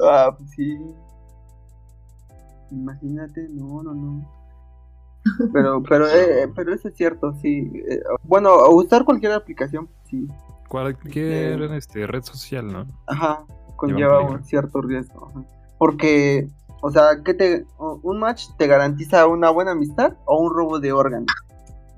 [0.00, 0.76] Ah, pues sí.
[2.72, 4.28] Imagínate, no, no, no.
[5.52, 7.70] Pero, pero, eh, pero eso es cierto, sí.
[7.88, 10.26] Eh, bueno, usar cualquier aplicación, sí.
[10.68, 11.76] Cualquier Eh.
[11.76, 12.86] este, red social, ¿no?
[13.06, 13.44] Ajá,
[13.76, 15.28] conlleva un cierto riesgo.
[15.28, 15.44] ajá.
[15.78, 16.48] Porque,
[16.86, 20.92] O sea, ¿qué te, ¿un match te garantiza una buena amistad o un robo de
[20.92, 21.32] órganos?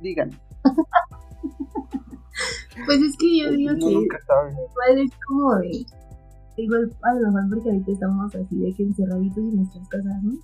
[0.01, 0.31] Digan.
[2.85, 5.87] Pues es que yo digo Uno que igual es como de.
[6.59, 10.35] Igual a lo mejor porque ahorita estamos así de que encerraditos en nuestras casas, ¿no?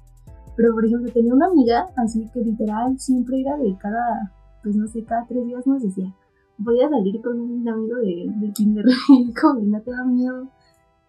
[0.56, 4.88] Pero por ejemplo, tenía una amiga así que literal siempre era de cada, pues no
[4.88, 6.10] sé, cada tres días nos decía,
[6.56, 10.04] voy a salir con un amigo de, de Kinder y como que no te da
[10.04, 10.48] miedo.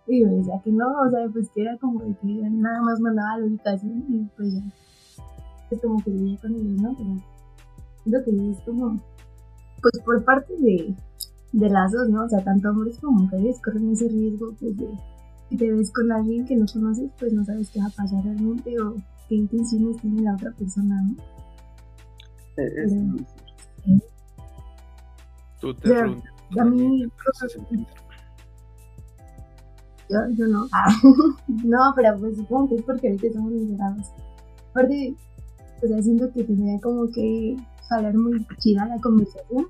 [0.07, 2.99] Y yo decía que no, o sea, pues que era como de que nada más
[2.99, 4.61] mandaba la ubicación y pues ya.
[5.71, 6.95] Es como que vivía con ellos, ¿no?
[6.97, 7.09] Pero
[8.03, 8.99] siento que es como,
[9.81, 10.93] pues por parte de,
[11.53, 12.25] de las dos, ¿no?
[12.25, 14.87] O sea, tanto hombres como mujeres corren ese riesgo, pues de
[15.49, 18.23] si te ves con alguien que no conoces, pues no sabes qué va a pasar
[18.23, 18.95] realmente o
[19.29, 21.15] qué intenciones tiene la otra persona, ¿no?
[22.57, 22.93] Es-
[23.83, 24.03] Pero-
[25.61, 27.07] Tú te reúnes con a mí,
[30.09, 30.67] Yo, yo no.
[31.47, 34.11] no, pero pues supongo que es porque ahorita estamos encerrados.
[34.71, 35.15] Aparte,
[35.83, 37.57] o sea, siento que tendría como que
[37.89, 39.67] jalar muy chida la conversación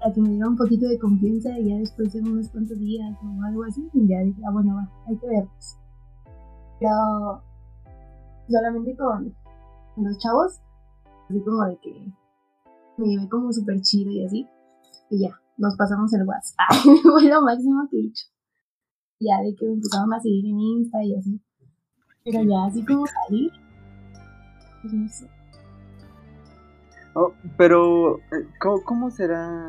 [0.00, 3.14] para que me diera un poquito de confianza y ya después de unos cuantos días
[3.22, 5.76] o algo así, y ya dije, ah, bueno, va, hay que vernos.
[6.78, 7.42] Pero
[8.48, 9.34] solamente con
[9.96, 10.60] los chavos,
[11.28, 12.12] así como de que
[12.96, 14.48] me llevé como súper chido y así,
[15.10, 16.56] y ya, nos pasamos el WhatsApp.
[17.02, 18.24] Fue lo máximo que he hecho.
[19.20, 21.40] Ya de que me empezaron a seguir en Insta y así.
[22.24, 23.50] Pero ya así como salir,
[24.82, 25.26] pues no sé.
[27.14, 29.66] Oh, pero, eh, ¿cómo, cómo será?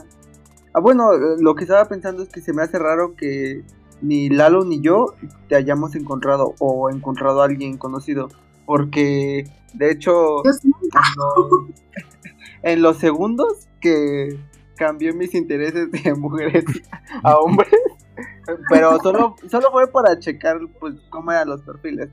[0.73, 3.63] Ah, bueno, lo que estaba pensando es que se me hace raro que
[4.01, 5.15] ni Lalo ni yo
[5.47, 8.29] te hayamos encontrado o encontrado a alguien conocido.
[8.65, 10.61] Porque, de hecho, los,
[12.63, 14.39] en los segundos que
[14.75, 16.63] cambié mis intereses de mujeres
[17.23, 17.71] a hombres,
[18.69, 22.09] pero solo, solo fue para checar pues cómo eran los perfiles.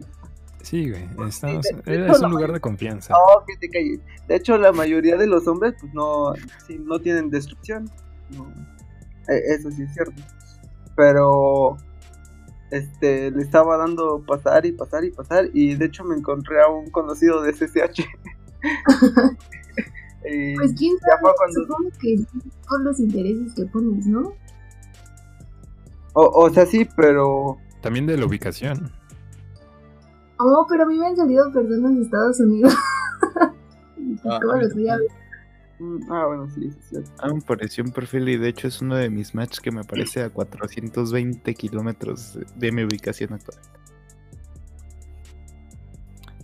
[0.62, 1.04] Sí, güey.
[1.28, 3.14] Estamos, de- de es hecho, un lugar de confianza.
[3.16, 4.00] Oh, que te calles.
[4.26, 6.32] De hecho, la mayoría de los hombres, pues no,
[6.66, 7.88] sí, no tienen destrucción.
[8.30, 8.48] No.
[9.28, 10.20] Eh, Eso sí es cierto.
[10.96, 11.76] Pero,
[12.70, 15.48] este, le estaba dando pasar y pasar y pasar.
[15.54, 18.04] Y de hecho, me encontré a un conocido de SSH.
[20.28, 21.60] y pues quién ya sabe, fue cuando.
[21.62, 22.16] supongo que
[22.68, 24.32] por los intereses que pones, ¿no?
[26.20, 27.58] O, o sea, sí, pero.
[27.80, 28.90] También de la ubicación.
[30.40, 32.74] Oh, pero a mí me han salido personas de Estados Unidos.
[34.24, 35.06] Ah, ¿Cómo los voy a ver?
[35.78, 37.10] mm, Ah, bueno, sí, cierto.
[37.20, 39.80] Ah, me apareció un perfil y de hecho es uno de mis matches que me
[39.80, 43.58] aparece a 420 kilómetros de mi ubicación actual.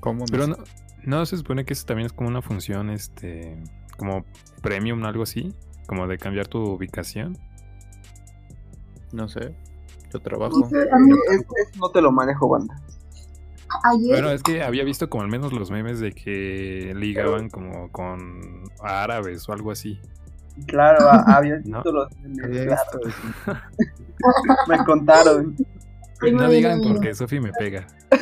[0.00, 0.24] ¿Cómo?
[0.30, 0.56] Pero no,
[1.04, 3.60] no se supone que eso también es como una función, este,
[3.96, 4.24] como
[4.62, 5.52] premium, algo así,
[5.86, 7.36] como de cambiar tu ubicación.
[9.14, 9.54] No sé.
[10.12, 10.56] Yo trabajo.
[10.56, 12.74] Sí, pero a mí, Es- es- no te lo manejo, banda.
[13.84, 17.90] ayer, Bueno, es que había visto como al menos los memes de que ligaban como
[17.90, 19.98] con árabes o algo así.
[20.66, 21.78] Claro, había No.
[21.78, 22.08] visto los.
[22.44, 23.00] Había claro,
[24.68, 25.56] me contaron.
[26.32, 27.86] No digan porque Sofi me pega.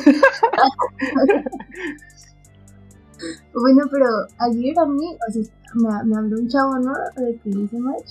[3.53, 4.05] Bueno, pero
[4.39, 5.43] ayer a mí, o sea,
[5.75, 6.91] me, me habló un chavo, ¿no?
[7.15, 8.09] De que hice match.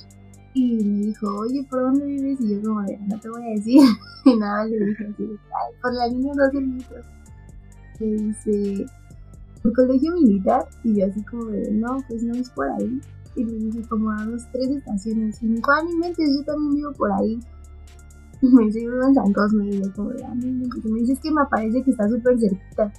[0.54, 2.40] Y me dijo, oye, ¿por dónde vives?
[2.40, 3.80] Y yo como de, no te voy a decir.
[4.24, 7.06] Y nada, le dije así, ay, por la línea 12 metros.
[7.98, 8.86] Me dice,
[9.60, 10.68] ¿por colegio militar?
[10.84, 13.00] Y yo así como de, no, pues no es por ahí.
[13.34, 15.42] Y le dije como a dos, tres estaciones.
[15.42, 17.40] Y me dijo, ah, yo también vivo por ahí.
[18.42, 19.68] Y me dice, yo vivo en San Cosme.
[19.68, 20.84] Y yo como de, ah, no inventes".
[20.84, 22.92] Y me dice, es que me parece que está súper cerquita.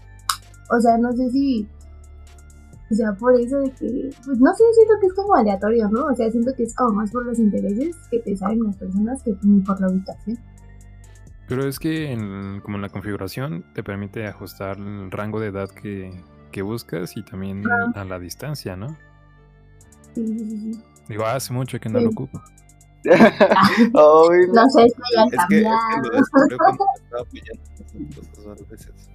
[0.72, 1.68] O sea, no sé si
[2.94, 6.06] o sea, por eso de que, pues no sé, siento que es como aleatorio, ¿no?
[6.06, 9.22] O sea, siento que es como más por los intereses que te salen las personas
[9.24, 10.40] que ni por la ubicación.
[11.48, 15.70] Pero es que en- como en la configuración te permite ajustar el rango de edad
[15.70, 17.64] que, que buscas y también
[17.96, 18.88] a la distancia, ¿no?
[20.16, 20.84] Sí, sí, sí, sí.
[21.10, 22.16] Digo, hace mucho que no lo Sí.
[22.16, 22.42] ocupo.
[23.12, 24.54] Ay, no.
[24.54, 26.10] No sé si hayan Es que, es que cambiado.
[26.12, 29.10] lo descubrió cuando estaba cosas a veces.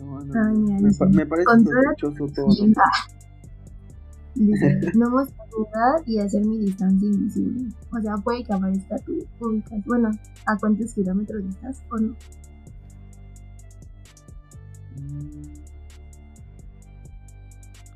[0.00, 2.48] No, no, Ay, mira, me, pa- me parece controla sospechoso todo.
[4.34, 7.68] Dice, no mostrar mi edad y hacer mi distancia invisible.
[7.90, 9.82] O sea, puede que aparezca tu ubicación.
[9.86, 10.10] Bueno,
[10.44, 12.14] a cuántos kilómetros estás o no.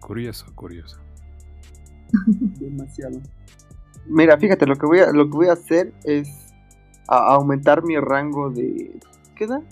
[0.00, 0.98] Curioso, curioso.
[2.58, 3.20] Demasiado.
[4.06, 6.28] Mira, fíjate, lo que voy a, lo que voy a hacer es
[7.06, 8.98] a- aumentar mi rango de
[9.36, 9.62] ¿qué da?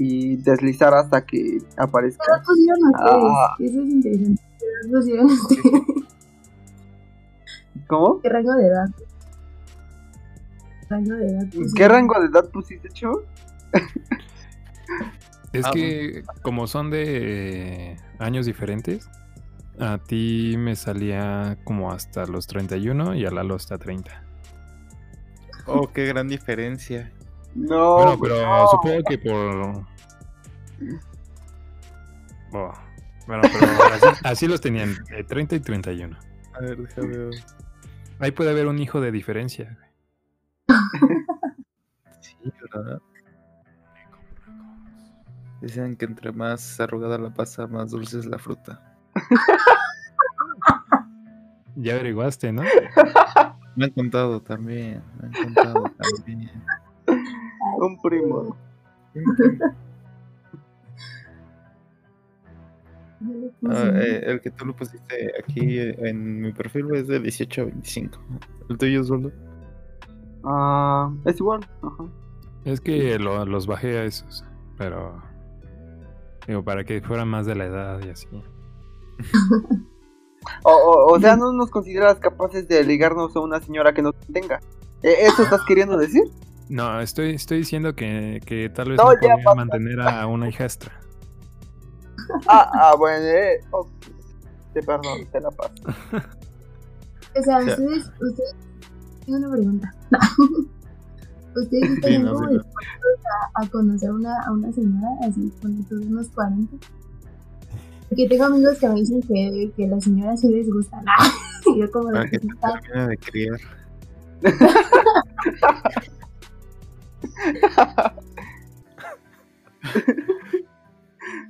[0.00, 2.24] Y deslizar hasta que ¿Qué aparezca.
[2.28, 3.24] edad pusieron ustedes?
[3.36, 3.56] Ah.
[3.58, 4.42] Eso es interesante.
[7.88, 8.20] ¿Cómo?
[8.20, 8.86] ¿Qué rango de edad?
[10.90, 11.46] rango de edad.
[11.54, 13.22] pues, ¿Qué rango de edad pusiste, Chavo?
[15.54, 19.08] Es Ah, que como son de años diferentes,
[19.80, 24.10] a ti me salía como hasta los 31 y a Lalo hasta 30.
[25.66, 27.10] Oh, qué gran diferencia.
[27.54, 28.68] No, bueno, pero no.
[28.68, 29.84] supongo que por...
[32.52, 32.72] Oh,
[33.26, 36.16] Bueno, pero así, así los tenían, eh, 30 y 31.
[36.54, 37.34] A ver, déjame ver.
[38.20, 39.78] Ahí puede haber un hijo de diferencia.
[42.20, 42.36] Sí,
[42.72, 43.00] ¿verdad?
[45.60, 48.96] Dicen que entre más arrugada la pasa, más dulce es la fruta.
[51.76, 52.62] Ya averiguaste, ¿no?
[53.76, 55.02] Me han contado también.
[55.20, 56.50] Me han contado también.
[57.80, 58.56] Un primo.
[63.68, 67.62] Ah, eh, el que tú lo pusiste aquí eh, en mi perfil es de 18
[67.62, 68.18] a 25.
[68.68, 69.32] ¿El tuyo solo?
[70.44, 71.60] Ah, es igual.
[71.82, 72.04] Ajá.
[72.64, 74.44] Es que lo- los bajé a esos,
[74.76, 75.20] pero...
[76.46, 78.26] Digo, para que fueran más de la edad y así.
[80.62, 84.12] O, o, o sea, no nos consideras capaces de ligarnos a una señora que no
[84.32, 84.60] tenga.
[85.02, 86.22] ¿E- ¿Eso estás queriendo decir?
[86.68, 90.92] No, estoy, estoy diciendo que, que tal vez No, no, mantener a una hijastra.
[92.46, 93.58] Ah, ah bueno, eh.
[93.70, 93.88] ok.
[94.74, 95.72] Te perdono, te la paso.
[97.38, 98.54] O sea, ustedes, ustedes,
[99.24, 99.94] tengo una pregunta.
[101.56, 102.62] ustedes Sí, estarían no, como dilo.
[102.62, 103.20] dispuestos
[103.54, 106.76] a, a conocer una, a una señora así cuando tuve unos 40.
[108.08, 111.04] Porque tengo amigos que me dicen que, que las señoras sí les gustan.
[111.66, 112.48] y yo como de Para que te
[112.94, 113.60] "Ah, de criar.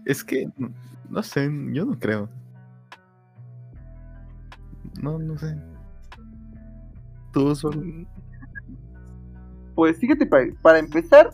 [0.04, 0.48] es que,
[1.08, 2.28] no, sé, yo no creo.
[5.02, 5.56] No, no sé.
[7.32, 7.82] Tú solo.
[9.74, 11.30] Pues fíjate, para, para empezar,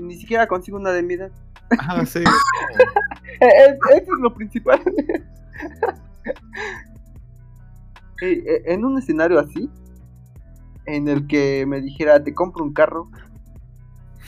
[0.00, 1.30] ni siquiera consigo una de mi edad.
[1.78, 2.18] Ah, sí.
[2.20, 2.24] Eh,
[3.40, 4.80] es- Eso es lo principal.
[8.24, 9.68] Eh, en un escenario así,
[10.86, 13.08] en el que me dijera, te compro un carro,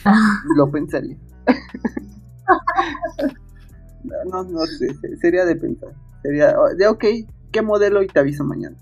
[0.55, 1.17] lo pensaría.
[4.31, 5.89] no, no sé, se- sería de pensar.
[6.21, 7.05] Sería oh, de, ok,
[7.51, 8.01] ¿qué modelo?
[8.01, 8.75] Y te aviso mañana.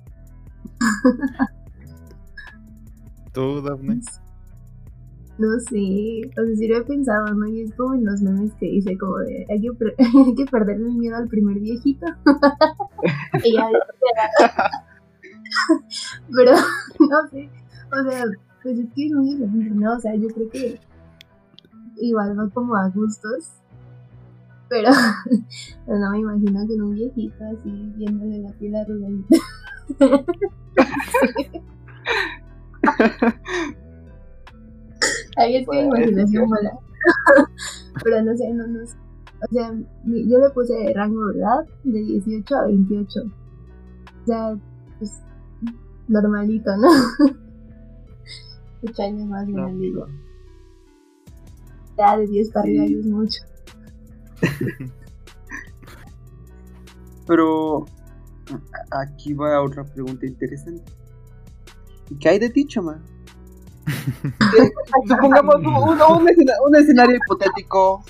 [3.34, 4.02] Tú, Daphne.
[5.40, 7.48] No sé, o sea, sí lo he pensado, ¿no?
[7.48, 10.88] Y es como en los memes que dice como de, hay que, hay que perderle
[10.88, 12.06] el miedo al primer viejito.
[13.44, 13.68] y ya,
[16.36, 16.52] pero,
[17.00, 17.50] no sé,
[18.00, 18.26] o sea,
[18.62, 19.94] pues es que es muy diferente, ¿no?
[19.94, 20.80] O sea, yo creo que
[21.98, 23.52] igual va como a gustos,
[24.70, 24.90] pero
[25.86, 29.38] pero no me imagino con un viejito así, viéndole la piel arrugadita.
[35.38, 36.72] Ahí es que mi imaginación vuela.
[38.04, 38.96] Pero no sé, no, no sé.
[39.50, 39.74] O sea,
[40.06, 43.20] yo le puse rango de edad de 18 a 28.
[43.20, 44.56] O sea,
[45.00, 45.22] pues
[46.08, 46.88] normalito, ¿no?
[48.84, 49.94] 8 años más No, grande.
[51.98, 52.96] Ya de 10 para arriba Sí.
[53.00, 53.40] es mucho.
[57.28, 57.86] Pero
[58.92, 60.84] aquí va otra pregunta interesante.
[62.10, 63.02] ¿Y qué hay de ti, chama?
[65.08, 68.04] Supongamos un, un- un escena- un escenario hipotético.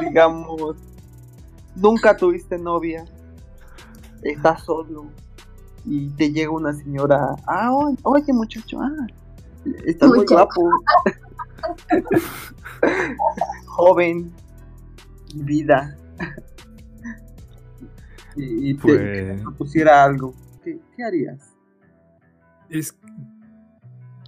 [0.00, 0.76] Digamos,
[1.74, 3.04] nunca tuviste novia,
[4.22, 5.06] estás solo
[5.84, 7.34] y te llega una señora.
[7.46, 9.06] Ah, oye, oye, muchacho, ah,
[9.84, 10.34] estás muy Muchacho.
[10.34, 10.70] guapo.
[13.66, 14.32] Joven,
[15.34, 15.96] vida.
[18.36, 21.52] Y, y te, Pues propusiera algo, ¿qué, qué harías?
[22.68, 22.98] es...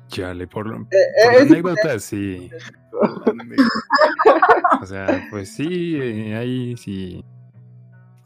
[0.08, 0.86] Chale, por, lo- Eh,
[1.24, 2.48] por eh, la es anécdota sí.
[4.80, 7.24] O sea, pues sí, eh, ahí sí.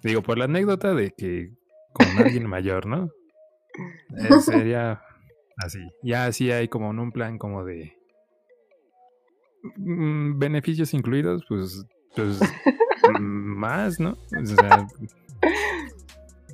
[0.02, 1.52] Digo, por la anécdota de que
[1.92, 3.08] con alguien mayor, ¿no?
[4.16, 5.00] Eh, sería
[5.64, 5.80] así.
[6.02, 7.96] Ya así hay como en un plan como de
[9.76, 11.84] mm, beneficios incluidos, pues,
[12.14, 12.40] pues
[13.20, 14.16] mm, más, ¿no?
[14.40, 14.86] O sea,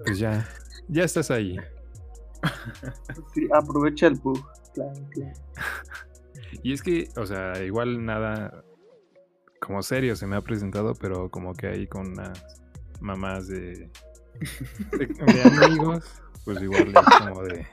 [0.04, 0.46] pues ya,
[0.88, 1.56] ya estás ahí.
[3.34, 4.44] sí, aprovecha el bug.
[4.74, 5.32] Claro, claro.
[6.62, 8.64] Y es que, o sea, igual nada
[9.60, 12.62] como serio se me ha presentado, pero como que ahí con unas
[13.00, 13.90] mamás de,
[14.92, 17.66] de, de amigos, pues igual es como de...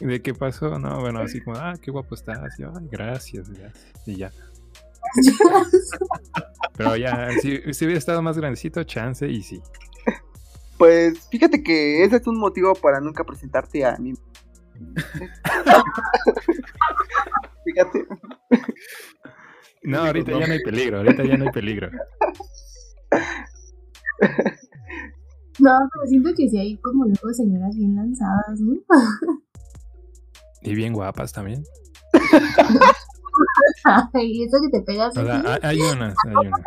[0.00, 0.78] ¿De qué pasó?
[0.78, 2.58] No, bueno, así como, ah, qué guapo estás.
[2.58, 3.92] Y yo, "Ay, gracias, gracias.
[4.06, 4.30] Y ya.
[6.76, 9.60] Pero ya, si, si hubiera estado más grandecito, chance y sí.
[10.78, 14.12] Pues fíjate que ese es un motivo para nunca presentarte a mí.
[17.64, 18.06] Fíjate.
[19.82, 21.90] No, ahorita ya no hay peligro, ahorita ya no hay peligro.
[25.58, 28.74] No, pero siento que sí hay como luego señoras bien lanzadas, ¿no?
[30.66, 31.64] Y bien guapas también.
[34.14, 35.16] y eso que te pegas.
[35.16, 35.60] O sea, así.
[35.62, 36.60] hay- unas, hay unas.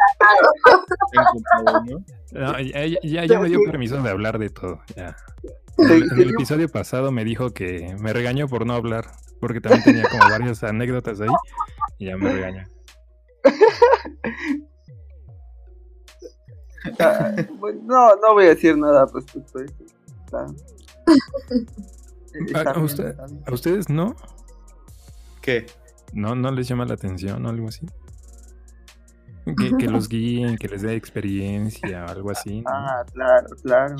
[3.03, 4.79] Ya, ya- me dio permiso de hablar de todo.
[4.95, 5.15] Ya.
[5.77, 9.05] En en el episodio pasado me dijo que me regañó por no hablar,
[9.39, 11.29] porque también tenía como varias anécdotas ahí
[11.97, 12.63] y ya me regañó.
[16.99, 17.31] Ah,
[17.83, 20.55] no, no voy a decir nada respecto a eso.
[22.33, 23.43] Está, está ¿A, bien, usted- está bien.
[23.45, 24.15] a ustedes no?
[25.41, 25.65] ¿Qué?
[26.13, 27.85] ¿No no les llama la atención o algo así?
[29.57, 32.61] Que, que los guíen, que les dé experiencia o algo así.
[32.61, 32.69] ¿no?
[32.69, 33.95] Ah, claro, claro.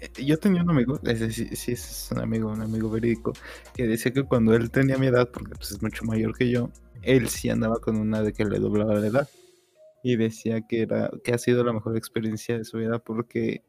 [0.00, 3.32] Eh, Yo tenía un amigo, ese sí, sí es un amigo, un amigo verídico,
[3.74, 6.70] que decía que cuando él tenía mi edad, porque pues, es mucho mayor que yo,
[7.02, 9.28] él sí andaba con una de que le doblaba la edad.
[10.02, 13.62] Y decía que era, que ha sido la mejor experiencia de su vida porque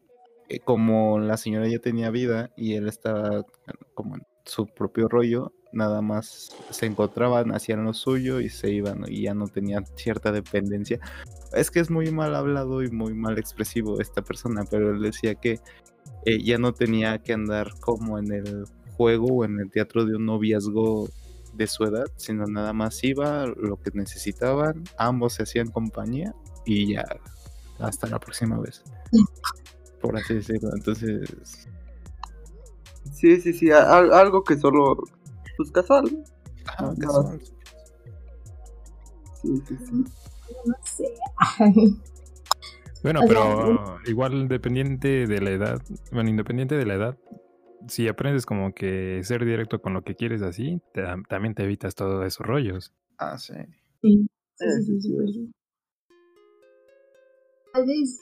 [0.50, 3.46] eh, como la señora ya tenía vida y él estaba
[3.94, 9.04] como en su propio rollo, nada más se encontraban, hacían lo suyo y se iban
[9.08, 11.00] y ya no tenían cierta dependencia.
[11.54, 15.36] Es que es muy mal hablado y muy mal expresivo esta persona, pero él decía
[15.36, 15.60] que
[16.26, 20.16] eh, ya no tenía que andar como en el juego o en el teatro de
[20.16, 21.10] un noviazgo
[21.54, 26.34] de su edad, sino nada más iba lo que necesitaban, ambos se hacían compañía
[26.66, 27.06] y ya
[27.80, 28.84] hasta la próxima vez.
[30.02, 30.70] Por así decirlo.
[30.76, 31.68] Entonces,
[33.14, 34.98] Sí, sí, sí, algo que solo,
[35.58, 36.24] pues casual.
[36.98, 37.10] no.
[37.12, 37.40] son-
[39.42, 40.04] Sí, sí, sí.
[40.66, 41.06] No sé.
[43.04, 45.82] Bueno, pero igual dependiente de la edad,
[46.12, 47.18] bueno, independiente de la edad,
[47.88, 51.96] si aprendes como que ser directo con lo que quieres así, te- también te evitas
[51.96, 52.94] todos esos rollos.
[53.20, 53.54] Ah, sí.
[54.02, 54.28] Sí,
[54.58, 55.10] sí, sí, sí, sí, sí.
[55.10, 55.52] súper sí.
[57.74, 58.20] Tal vez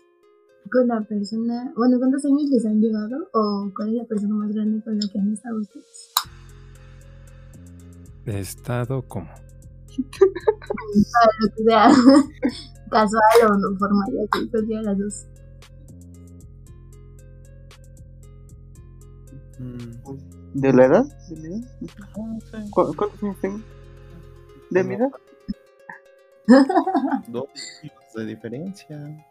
[0.72, 3.30] con la persona, bueno, ¿cuántos años les han llevado?
[3.34, 6.14] ¿O cuál es la persona más grande con la que han estado ustedes?
[8.26, 9.28] De estado como.
[9.28, 11.90] Para lo que sea
[12.90, 15.26] casual o no formal, así, cualquiera de las dos.
[19.60, 21.06] Mm, ¿De la edad?
[21.30, 21.70] ¿De mi edad?
[22.54, 22.64] ah.
[22.72, 23.60] ¿Cu- ¿Cuántos años tengo?
[24.70, 25.12] ¿De mi edad?
[27.28, 27.48] Dos
[28.16, 29.26] de diferencia.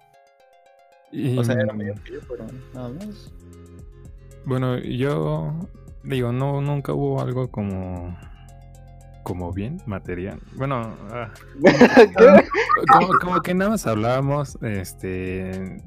[1.12, 3.32] Y, O sea, era mayor que yo, pero nada más.
[4.44, 5.55] Bueno, yo
[6.02, 8.16] digo, no, nunca hubo algo como
[9.22, 10.38] como bien material.
[10.55, 11.30] Bueno, ah,
[12.92, 15.80] como, como que nada más hablábamos, este,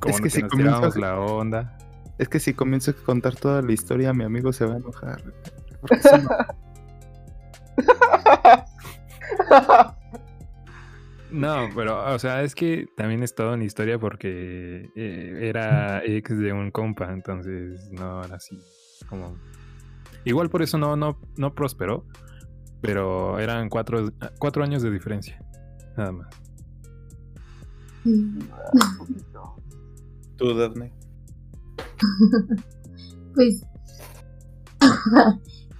[0.00, 1.78] como Es que, que si nos la onda.
[2.18, 5.22] Es que si comienzo a contar toda la historia, mi amigo se va a enojar.
[11.32, 16.36] No- pero, o sea, es que también es toda una historia porque eh, era ex
[16.38, 18.58] de un compa, entonces no era así
[19.08, 19.36] como...
[20.24, 22.04] Igual por eso no, no, no prosperó,
[22.82, 25.42] pero eran cuatro, cuatro años de diferencia,
[25.96, 26.28] nada más.
[30.36, 30.92] Tú, Daphne.
[33.34, 33.62] Pues.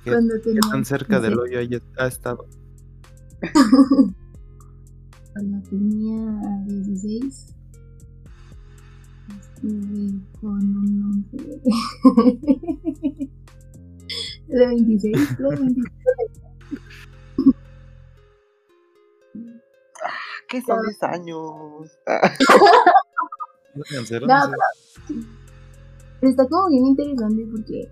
[0.04, 0.60] ¿Qué- cuando ¿Qué tenía.
[0.70, 2.46] tan cerca no sé, del hoyo ha estado?
[5.32, 7.54] Cuando tenía 16.
[9.40, 11.60] Estuve con un hombre.
[14.48, 15.84] De 26, de 26.
[20.48, 21.38] ¿Qué son 10 años?
[24.26, 24.40] No.
[26.20, 27.88] Pero está como bien interesante porque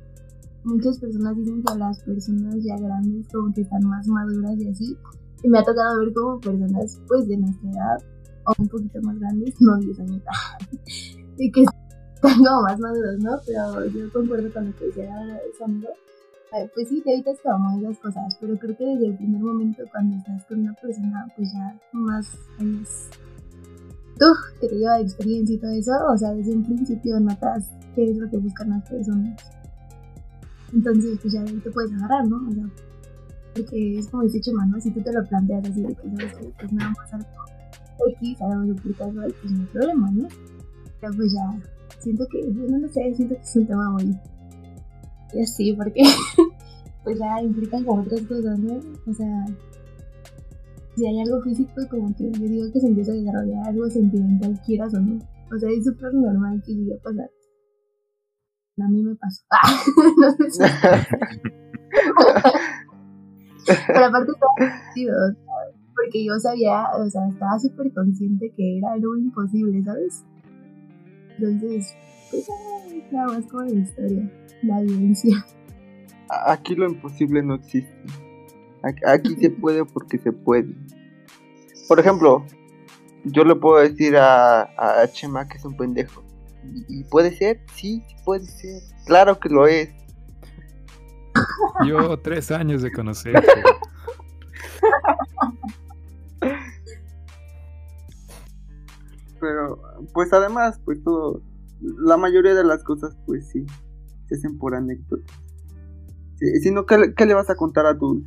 [0.64, 4.98] muchas personas dicen que las personas ya grandes como que están más maduras y así.
[5.42, 8.04] Y me ha tocado ver como personas pues de nuestra edad
[8.44, 10.22] o un poquito más grandes, no 10 años,
[11.38, 13.38] y que están como más maduros, ¿no?
[13.46, 15.38] Pero yo concuerdo con lo que decía.
[16.54, 19.82] Eh, Pues sí, te evitas como esas cosas, pero creo que desde el primer momento
[19.92, 22.26] cuando estás con una persona pues ya más
[22.58, 23.10] años
[24.18, 24.26] tú
[24.60, 28.10] que te lleva de experiencia y todo eso, o sea, desde un principio notas qué
[28.10, 29.36] es lo que buscan las personas.
[30.72, 32.36] Entonces, pues ya ahí te puedes agarrar, ¿no?
[32.48, 32.64] O sea,
[33.58, 34.80] porque es como dice Chema, ¿no?
[34.80, 37.28] Si tú te lo planteas así de que sabes que pues nada más algo
[38.20, 40.28] X, algo casual, pues no hay problema, ¿no?
[41.00, 41.60] Pero pues ya,
[41.98, 44.16] siento que, no sé, siento que es un tema muy...
[45.34, 46.02] Y así, porque
[47.04, 48.80] pues ya implican como otras cosas, ¿no?
[49.06, 49.44] O sea,
[50.96, 54.58] si hay algo físico, como que yo digo que se empieza a desarrollar algo sentimental,
[54.64, 55.18] quieras o no.
[55.54, 57.30] O sea, es súper normal que llegue a pasar.
[58.80, 59.42] A mí me pasó.
[60.18, 60.62] no sé si-
[63.86, 65.78] Pero aparte estaba divertido, ¿sabes?
[65.98, 70.24] porque yo sabía, o sea, estaba súper consciente que era algo imposible, ¿sabes?
[71.36, 71.94] Entonces,
[72.30, 74.30] pues ah, nada más como la historia,
[74.62, 75.44] la vivencia.
[76.46, 77.92] Aquí lo imposible no existe.
[79.06, 80.74] Aquí, se puede porque se puede.
[81.88, 82.44] Por ejemplo,
[83.24, 86.22] yo le puedo decir a, a Chema que es un pendejo.
[86.72, 87.60] ¿Y, y puede ser?
[87.74, 88.82] Sí puede ser.
[89.06, 89.88] Claro que lo es.
[91.86, 93.46] Yo tres años de conocerte.
[99.40, 99.80] Pero,
[100.12, 101.42] pues además, pues todo,
[101.80, 103.64] la mayoría de las cosas, pues sí,
[104.28, 105.26] se hacen por anécdotas.
[106.38, 108.22] Sí, si no, ¿qué, le- qué le vas a contar a tus,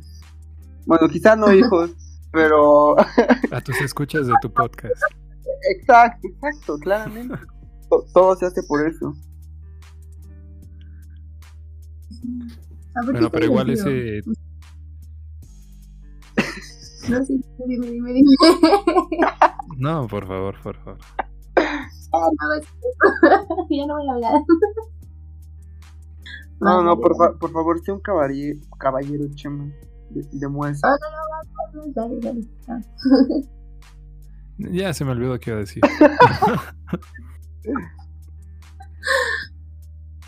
[0.86, 1.90] bueno, quizá no hijos,
[2.32, 4.94] pero, A tus escuchas de tu podcast.
[5.70, 7.34] exacto, exacto, claramente.
[7.90, 9.12] To- Todo se hace por eso.
[13.04, 14.22] Bueno, pero igual ese.
[17.08, 18.30] No, sí, dime, dime, dime.
[19.78, 20.98] No, por favor, por favor.
[21.56, 22.28] Ah,
[23.70, 24.40] ya no voy a hablar.
[26.60, 29.64] No, no, por, fa- por favor, sea un caballero, caballero Chema.
[30.10, 30.90] De- Demuestra.
[30.90, 30.96] Ah,
[31.74, 32.46] no, no, no, dale, dale.
[32.68, 32.80] Ah.
[34.70, 35.82] Ya se me olvidó qué iba a decir.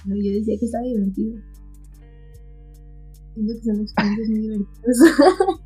[0.06, 1.40] No, yo decía que estaba divertido.
[3.34, 4.98] Siento que son experiencias muy divertidas.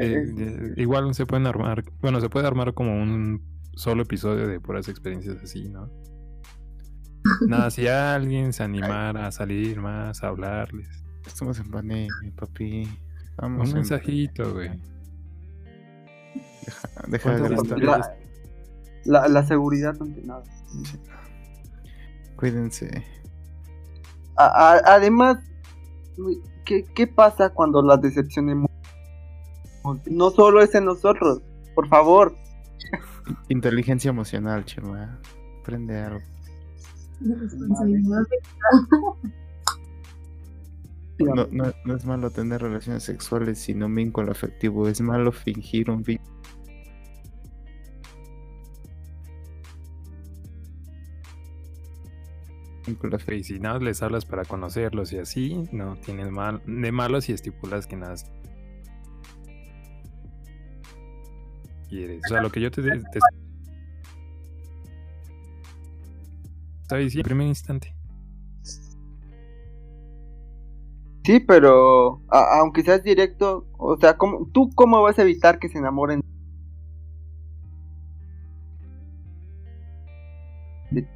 [0.00, 3.40] Eh, eh, igual se pueden armar, bueno, se puede armar como un
[3.76, 5.88] solo episodio de puras experiencias así, ¿no?
[7.48, 10.88] Nada, si alguien se animara a salir más, a hablarles.
[11.24, 12.82] Estamos en pandemia, papi.
[12.82, 12.96] Un
[13.36, 14.70] Vamos en- mensajito, güey.
[16.66, 17.50] Deja, deja de
[17.86, 18.16] la,
[19.04, 20.42] la, la seguridad ante nada.
[22.36, 23.04] Cuídense.
[24.36, 25.38] A- a- además,
[26.64, 28.70] ¿qué, ¿qué pasa cuando la decepción emo-
[30.10, 31.40] no solo es en nosotros?
[31.74, 32.34] Por favor.
[33.48, 35.20] Inteligencia emocional, Chema.
[35.60, 36.20] Aprende algo.
[41.18, 44.88] No, no, no es malo tener relaciones sexuales sin un vínculo afectivo.
[44.88, 46.33] Es malo fingir un vínculo.
[52.86, 53.34] Afectivo.
[53.34, 57.32] Y si nada les hablas para conocerlos y así, no tienes mal de malo si
[57.32, 58.14] estipulas que nada
[61.88, 62.22] quieres.
[62.24, 62.92] O sea, lo que yo te, te
[66.96, 67.94] diciendo en primer instante.
[71.24, 75.78] Sí, pero aunque seas directo, o sea, ¿cómo, ¿tú cómo vas a evitar que se
[75.78, 76.22] enamoren?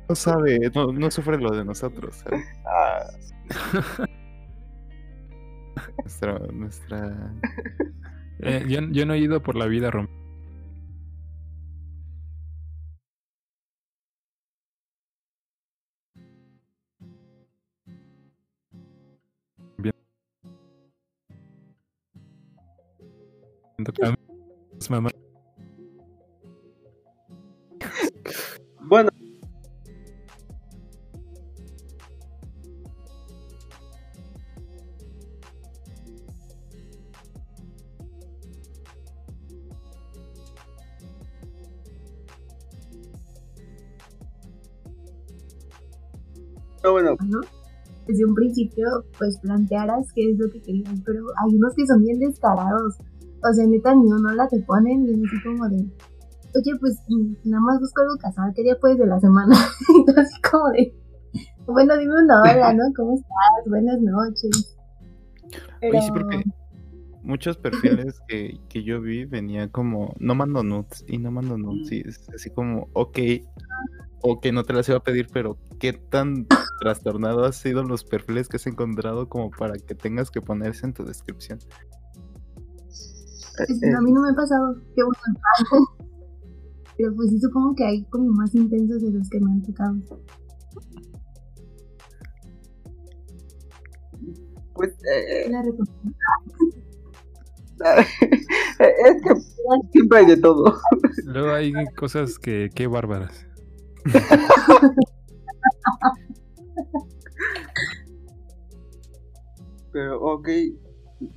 [0.08, 2.44] No sabe, no, no sufre lo de nosotros, ¿sabes?
[2.66, 3.04] Ah,
[5.98, 7.32] Nuestra, nuestra...
[8.40, 10.08] Eh, yo, yo no he ido por la vida rom-
[19.78, 19.94] Bien.
[24.90, 25.10] Mamá.
[28.80, 29.10] bueno,
[46.92, 47.40] bueno, ¿no?
[48.06, 48.86] Desde un principio,
[49.18, 52.96] pues plantearas qué es lo que querías, pero hay unos que son bien descarados.
[53.42, 56.98] O sea, neta, ni uno la te ponen y es así como de, oye, pues
[57.44, 59.54] nada más busco algo casual, ¿qué día puedes de la semana?
[59.88, 60.94] y tú así como de,
[61.66, 62.84] bueno, dime una hora, ¿no?
[62.96, 63.68] ¿Cómo estás?
[63.68, 64.76] Buenas noches.
[65.80, 66.44] Pero, Oye, sí, porque
[67.22, 71.92] muchos perfiles que, que yo vi venía como, no mando nudes, y no mando nudes,
[71.92, 73.18] y es así como, ok,
[74.22, 76.46] ok, no te las iba a pedir, pero ¿qué tan
[76.80, 80.92] trastornado han sido los perfiles que has encontrado como para que tengas que ponerse en
[80.92, 81.58] tu descripción?
[83.56, 85.98] pues, eh, a mí no me ha pasado, qué bueno.
[86.96, 89.96] pero pues sí supongo que hay como más intensos de los que me han tocado.
[94.78, 95.60] pues eh, La
[97.98, 99.34] es que
[99.92, 100.80] siempre hay de todo.
[101.24, 103.47] Luego hay cosas que, qué bárbaras.
[109.92, 110.48] Pero ok,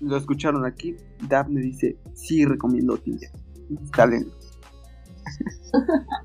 [0.01, 0.95] lo escucharon aquí.
[1.27, 3.31] Daphne dice, sí recomiendo Tinder.
[3.69, 4.31] Instalen.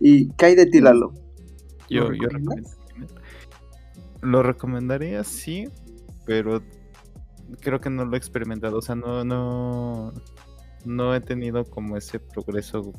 [0.00, 1.12] ¿Y qué hay de ti, Lalo?
[1.90, 2.70] Yo, ¿Lo yo recomiendo-
[4.22, 5.68] Lo recomendaría, sí,
[6.24, 6.62] pero
[7.60, 8.78] creo que no lo he experimentado.
[8.78, 10.12] O sea, no, no,
[10.84, 12.92] no he tenido como ese progreso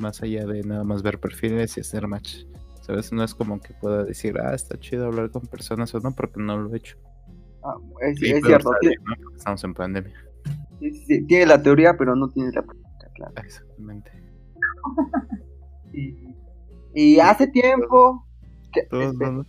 [0.00, 2.44] más allá de nada más ver perfiles y hacer match.
[2.82, 3.12] ¿Sabes?
[3.12, 6.40] No es como que pueda decir, ah, está chido hablar con personas o no, porque
[6.40, 6.96] no lo he hecho.
[7.64, 8.70] Ah, es, Sí, es pero cierto,
[9.36, 10.12] Estamos en pandemia.
[10.80, 13.32] sí, sí, sí, tiene la teoría, pero no tiene la práctica, claro.
[13.36, 14.10] Exactamente.
[15.92, 16.16] Y,
[16.94, 18.26] y hace tiempo,
[18.72, 19.44] que- Todos este, no-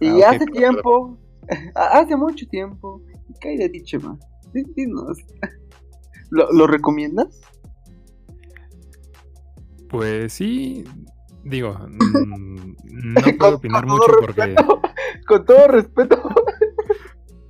[0.00, 1.16] y Ah, hace tiempo,
[1.76, 3.00] hace mucho tiempo,
[3.40, 4.18] ¿qué hay de ti, Chema?
[4.52, 5.16] Dí- Dinos.
[6.30, 7.40] ¿Lo, ¿Lo recomiendas?
[9.94, 10.82] Pues sí,
[11.44, 14.56] digo, mm, no puedo opinar mucho porque
[15.24, 16.20] con todo respeto.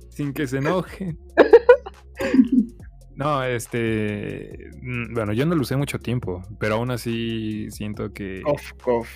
[0.09, 1.17] sin que se enojen.
[3.17, 8.41] No, este, mm, bueno, yo no lo usé mucho tiempo, pero aún así siento que,
[8.41, 9.09] Cof, cof.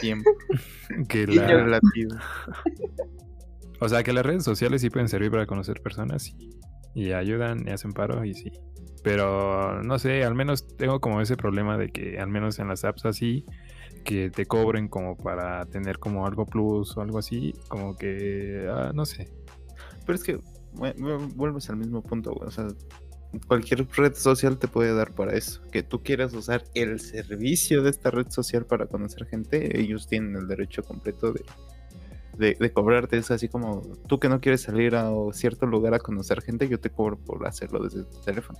[0.00, 0.30] Tiempo.
[1.08, 2.14] que la, relativo.
[3.80, 6.50] o sea, que las redes sociales sí pueden servir para conocer personas y,
[6.94, 8.52] y ayudan y hacen paro y sí.
[9.02, 12.84] Pero no sé, al menos tengo como ese problema de que al menos en las
[12.84, 13.44] apps así
[14.04, 18.92] que te cobren como para tener como algo plus o algo así, como que ah,
[18.94, 19.28] no sé.
[20.04, 20.36] Pero es que
[20.74, 22.32] vu- vu- vuelves al mismo punto.
[22.32, 22.68] O sea,
[23.48, 25.60] cualquier red social te puede dar para eso.
[25.72, 30.36] Que tú quieras usar el servicio de esta red social para conocer gente, ellos tienen
[30.36, 31.42] el derecho completo de,
[32.38, 33.16] de, de cobrarte.
[33.16, 36.78] Es así como tú que no quieres salir a cierto lugar a conocer gente, yo
[36.80, 38.58] te cobro por hacerlo desde tu teléfono.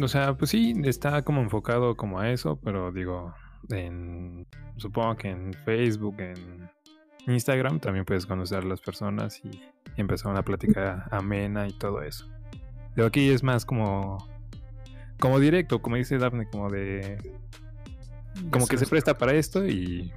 [0.00, 3.34] O sea, pues sí, está como enfocado como a eso, pero digo,
[3.70, 4.46] en,
[4.76, 6.70] supongo que en Facebook, en
[7.26, 12.02] Instagram también puedes conocer a las personas y, y empezar una plática amena y todo
[12.02, 12.26] eso.
[12.94, 14.18] Pero aquí es más como,
[15.18, 17.18] como directo, como dice Daphne, como de,
[18.50, 20.12] como que se presta para esto y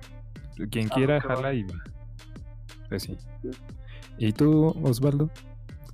[0.72, 1.76] quien Ah, quiera jala y va.
[2.90, 3.18] Pues sí.
[4.18, 5.30] ¿Y tú, Osvaldo?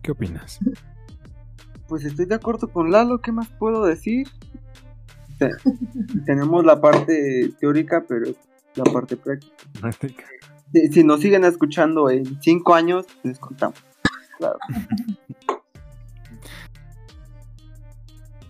[0.01, 0.59] ¿Qué opinas?
[1.87, 4.25] Pues estoy de acuerdo con Lalo, ¿qué más puedo decir?
[5.37, 5.51] Te-
[6.25, 8.31] tenemos la parte teórica, pero
[8.75, 10.23] la parte práctica.
[10.71, 13.77] Si, si nos siguen escuchando en cinco años, les contamos.
[14.37, 14.57] Claro.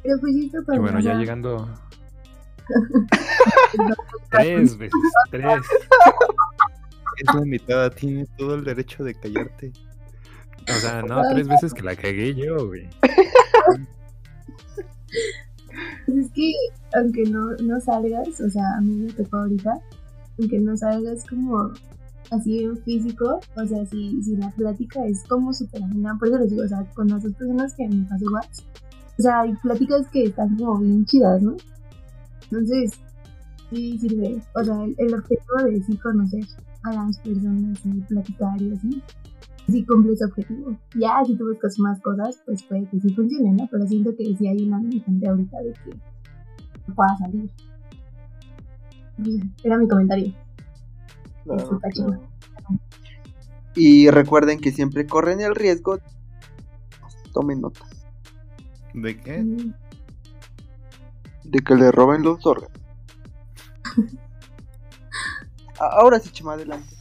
[0.04, 1.68] Pero pues Y padre, bueno, ya llegando.
[4.30, 5.00] tres veces,
[5.32, 5.64] tres.
[7.22, 9.72] Es la invitada, tiene todo el derecho de callarte.
[10.68, 12.88] O sea, no, tres veces que la cagué yo, güey.
[16.06, 16.54] pues es que
[16.96, 19.80] aunque no, no salgas, o sea, a mí me tocó ahorita,
[20.40, 21.72] aunque no salgas como
[22.32, 26.38] así en físico, o sea, si, si la plática es como súper amena, por eso
[26.40, 28.46] les digo, o sea, con las dos personas que me pasó igual,
[29.18, 31.56] o sea, hay pláticas que están como bien chidas, ¿no?
[32.44, 32.92] Entonces,
[33.70, 36.46] sí sirve, o sea, el, el objetivo de sí conocer
[36.84, 39.04] a las personas y platicar y así,
[39.68, 40.76] sí cumple ese objetivo.
[40.96, 43.68] Ya, si tú buscas más cosas, pues puede que sí funcione, ¿no?
[43.70, 45.90] Pero siento que sí hay una limitante ahorita de que
[46.88, 47.52] no pueda salir.
[49.64, 50.34] Era mi comentario.
[51.44, 52.22] Claro, Disculpa, claro.
[53.76, 56.00] Y recuerden que siempre corren el riesgo.
[57.34, 57.86] Tomen nota.
[58.94, 59.46] ¿De qué?
[61.44, 62.72] De que le roben los órganos.
[65.92, 66.96] Ahora sí, Chema, adelante.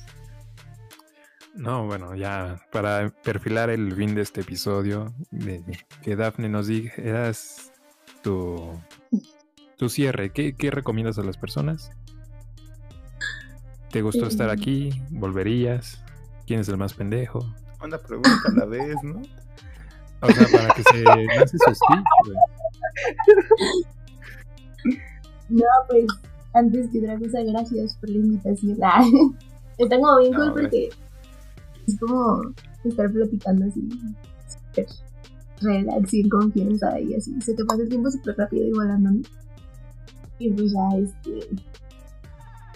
[1.55, 5.63] No, bueno, ya para perfilar el fin de este episodio, de
[6.03, 7.73] que Daphne nos dijeras
[8.23, 8.81] tu,
[9.77, 10.33] tu cierre.
[10.33, 11.91] ¿Qué, ¿Qué recomiendas a las personas?
[13.91, 14.53] ¿Te gustó estar Eh.
[14.53, 15.03] aquí?
[15.11, 16.03] ¿Volverías?
[16.47, 17.45] ¿Quién es el más pendejo?
[17.83, 19.21] Una pregunta a la vez, ¿no?
[20.23, 21.75] O sea, para que se lance su.
[25.49, 26.07] No, pues,
[26.53, 28.79] antes que otra cosa, gracias por la invitación.
[28.83, 29.05] Ah,
[29.79, 30.91] Está como bien cool porque
[31.87, 32.43] es como
[32.85, 33.89] estar platicando así,
[34.47, 34.87] súper
[35.63, 37.41] relax y en confianza y así.
[37.41, 39.21] Se te pasa el tiempo súper rápido y volando, ¿no?
[40.39, 41.49] Y pues ya, este.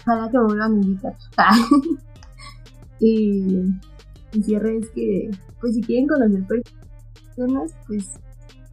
[0.01, 1.15] Ojalá que me vuelvan a invitar.
[1.37, 1.55] Ah.
[2.99, 3.57] y
[4.33, 8.19] el cierre es que, pues, si quieren conocer personas, pues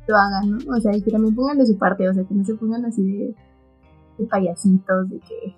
[0.06, 0.74] lo hagan, ¿no?
[0.74, 2.84] O sea, y que también pongan de su parte, o sea, que no se pongan
[2.84, 3.34] así de,
[4.18, 5.56] de payasitos, de que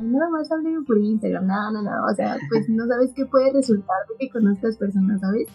[0.00, 3.52] nada más hablen por Instagram, no, no, no, o sea, pues no sabes qué puede
[3.52, 5.48] resultar de que conozcas personas, ¿sabes?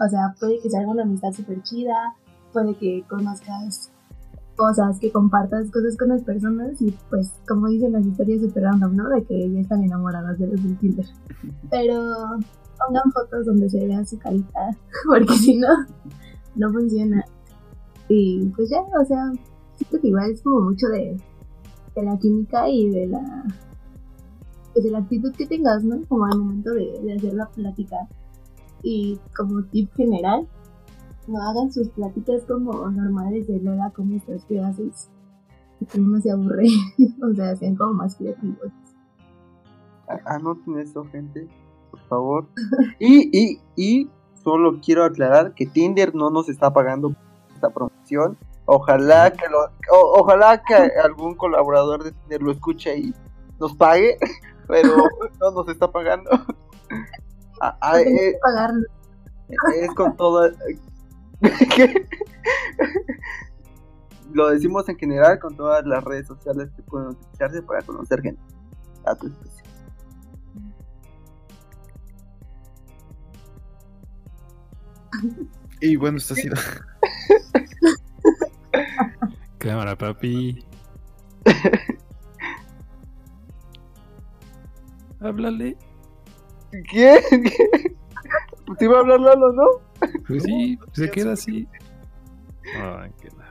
[0.00, 1.94] O sea, puede que sea una amistad súper chida,
[2.52, 3.90] puede que conozcas
[4.56, 8.96] cosas, que compartas cosas con las personas y pues como dicen las historias súper random,
[8.96, 9.08] ¿no?
[9.08, 11.06] De que ya están enamoradas de los del Tinder.
[11.70, 12.00] Pero
[12.78, 14.76] pongan fotos donde se vea su carita,
[15.06, 15.68] porque si no,
[16.56, 17.24] no funciona.
[18.08, 19.32] Y pues ya, o sea,
[19.76, 21.16] siento que igual es como mucho de,
[21.94, 23.44] de la química y de la
[24.74, 26.04] pues de la actitud que tengas, ¿no?
[26.08, 28.08] Como al momento de, hacer la plática.
[28.82, 30.48] Y como tip general,
[31.28, 34.44] no hagan sus pláticas como normales de Lola, ¿cómo estás?
[34.46, 35.08] ¿Qué haces?
[35.90, 36.66] Que uno se aburre.
[37.22, 38.72] o sea, sean como más creativos.
[40.26, 41.48] Anoten eso, gente,
[41.90, 42.46] por favor.
[42.98, 44.10] Y, y, y
[44.42, 47.14] solo quiero aclarar que Tinder no nos está pagando
[47.54, 48.36] esta promoción.
[48.66, 49.58] Ojalá que lo,
[49.92, 53.14] o- ojalá que algún colaborador de Tinder lo escuche y
[53.60, 54.16] nos pague,
[54.68, 54.96] pero
[55.40, 56.30] no nos está pagando.
[57.60, 58.86] Ah, ah, No tenés eh, que pagarlo.
[59.80, 60.50] es con todo.
[61.74, 62.06] ¿Qué?
[64.34, 68.42] Lo decimos en general con todas las redes sociales que pueden utilizarse para conocer gente.
[69.04, 69.64] Dato especial.
[75.80, 76.56] Y bueno, esto ha sido.
[79.58, 80.64] Cámara, papi.
[85.20, 85.76] Háblale.
[86.90, 87.20] ¿Qué?
[87.30, 87.96] ¿Qué?
[88.66, 89.64] Pues iba a hablar Lalo, ¿no?
[90.26, 91.68] Pues sí, se queda así.
[92.76, 93.44] Ay, qué la-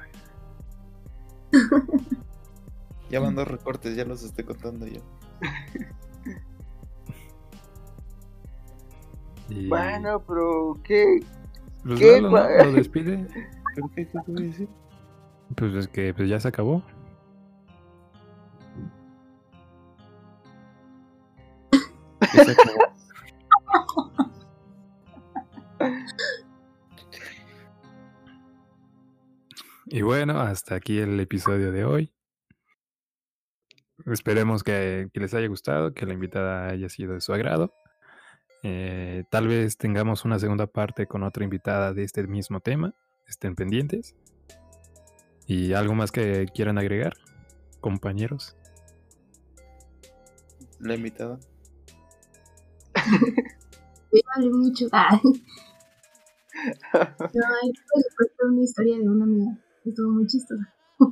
[3.09, 5.01] Ya van dos recortes, ya los estoy contando yo.
[9.49, 11.19] Y- Bueno, pero ¿qué?
[11.83, 12.21] pues ¿qué?
[12.21, 12.63] Lalo, ¿no?
[12.65, 13.27] lo despide.
[13.75, 14.69] ¿Pero qué, qué te voy a decir?
[15.55, 16.83] Pues es que pues ya se acabó.
[29.85, 32.11] Y bueno, hasta aquí el episodio de hoy.
[34.07, 37.73] Esperemos que, que les haya gustado, que la invitada haya sido de su agrado.
[38.63, 42.95] Eh, tal vez tengamos una segunda parte con otra invitada de este mismo tema.
[43.27, 44.15] Estén pendientes.
[45.53, 47.13] ¿Y algo más que quieran agregar,
[47.79, 48.55] compañeros?
[50.79, 51.37] La invitada.
[54.11, 54.87] Yo hablé mucho.
[57.33, 59.51] No, les cuento una historia de una amiga.
[59.85, 60.63] Estuvo muy chistosa.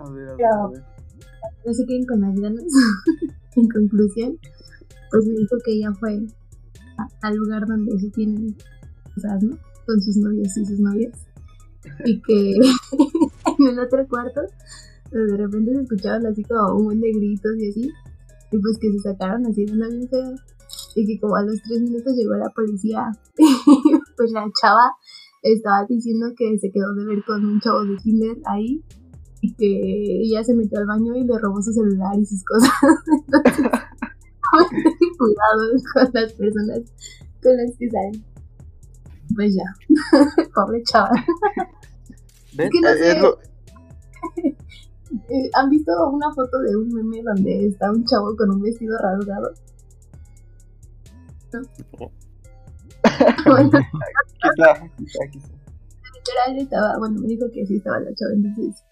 [0.00, 0.82] A ver, a ver, Pero- a ver.
[1.66, 2.64] No se queden con las ganas.
[3.56, 4.38] en conclusión,
[5.10, 6.18] pues me dijo que ella fue
[7.22, 8.56] al lugar donde se tienen
[9.14, 9.56] cosas, ¿no?
[9.86, 11.26] Con sus novios y sus novias.
[12.04, 12.52] Y que
[13.58, 14.40] en el otro cuarto,
[15.10, 17.92] pues, de repente se escuchaban así como un buen de gritos y así.
[18.52, 20.34] Y pues que se sacaron así de una bien feo.
[20.96, 23.10] Y que como a los tres minutos llegó la policía.
[24.16, 24.92] pues la chava
[25.42, 28.82] estaba diciendo que se quedó de ver con un chavo de Tinder ahí
[29.44, 32.70] y que ella se metió al baño y le robó su celular y sus cosas.
[33.26, 33.70] Entonces,
[35.18, 35.62] cuidado
[35.92, 36.80] con las personas
[37.42, 38.33] con las que salen.
[39.34, 39.64] Pues ya,
[40.54, 41.10] pobre chava.
[42.54, 42.70] ¿Ven?
[42.70, 43.20] que no Eh, es sé.
[43.20, 43.38] lo-
[45.28, 48.96] Eh, ¿Han visto una foto de un meme donde está un chavo con un vestido
[48.98, 49.52] rasgado?
[51.52, 51.60] ¿No?
[52.00, 52.10] Oh.
[53.46, 55.48] bueno, quizá, quizá, quizá.
[56.14, 58.82] literal estaba, bueno, me dijo que sí estaba la chava, entonces,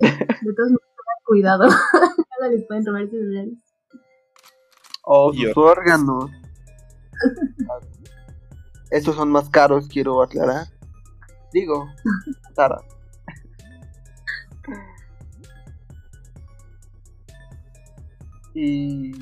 [0.00, 0.86] de todos modos,
[1.26, 3.58] cuidado, nada les pueden robar celulares.
[5.04, 5.48] O Yo.
[5.48, 6.30] sus órganos.
[8.92, 10.66] Estos son más caros, quiero aclarar.
[11.52, 11.88] Digo,
[12.54, 12.78] Sara.
[18.54, 19.12] Y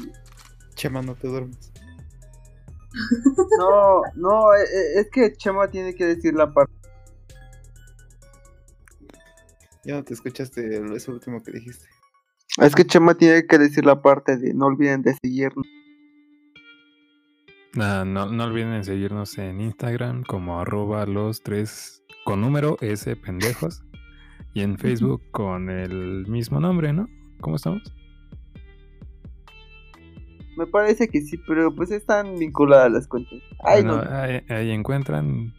[0.75, 1.73] Chema, no te duermes.
[3.59, 6.73] no, no, eh, eh, es que Chema tiene que decir la parte.
[9.85, 11.87] Ya no te escuchaste el- eso último que dijiste.
[12.61, 15.67] Es que Chema tiene que decir la parte de no olviden de seguirnos.
[17.79, 23.15] Ah, no, no olviden en seguirnos en Instagram como arroba los tres con número S
[23.17, 23.83] pendejos
[24.55, 27.09] y en Facebook con el mismo nombre, ¿no?
[27.41, 27.83] ¿Cómo estamos?
[30.57, 33.39] Me parece que sí, pero pues están vinculadas las cuentas.
[33.65, 34.11] Ay, Bueno, no.
[34.11, 35.55] ahí, ahí encuentran,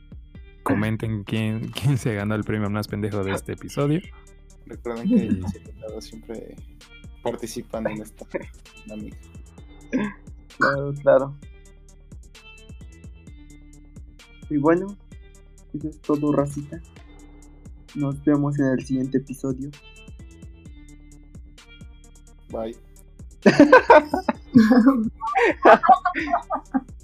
[0.64, 4.02] comenten quién, quién se ganó el premio más pendejo de este episodio.
[4.66, 6.56] Recuerden que los invitados siempre
[7.24, 8.26] participan en esta
[8.86, 9.18] dinámica.
[10.58, 11.36] Claro, claro.
[14.52, 14.98] Y bueno,
[15.74, 16.82] eso es todo, racita.
[17.96, 19.72] Nos vemos en el siguiente episodio.
[22.50, 22.76] Bye.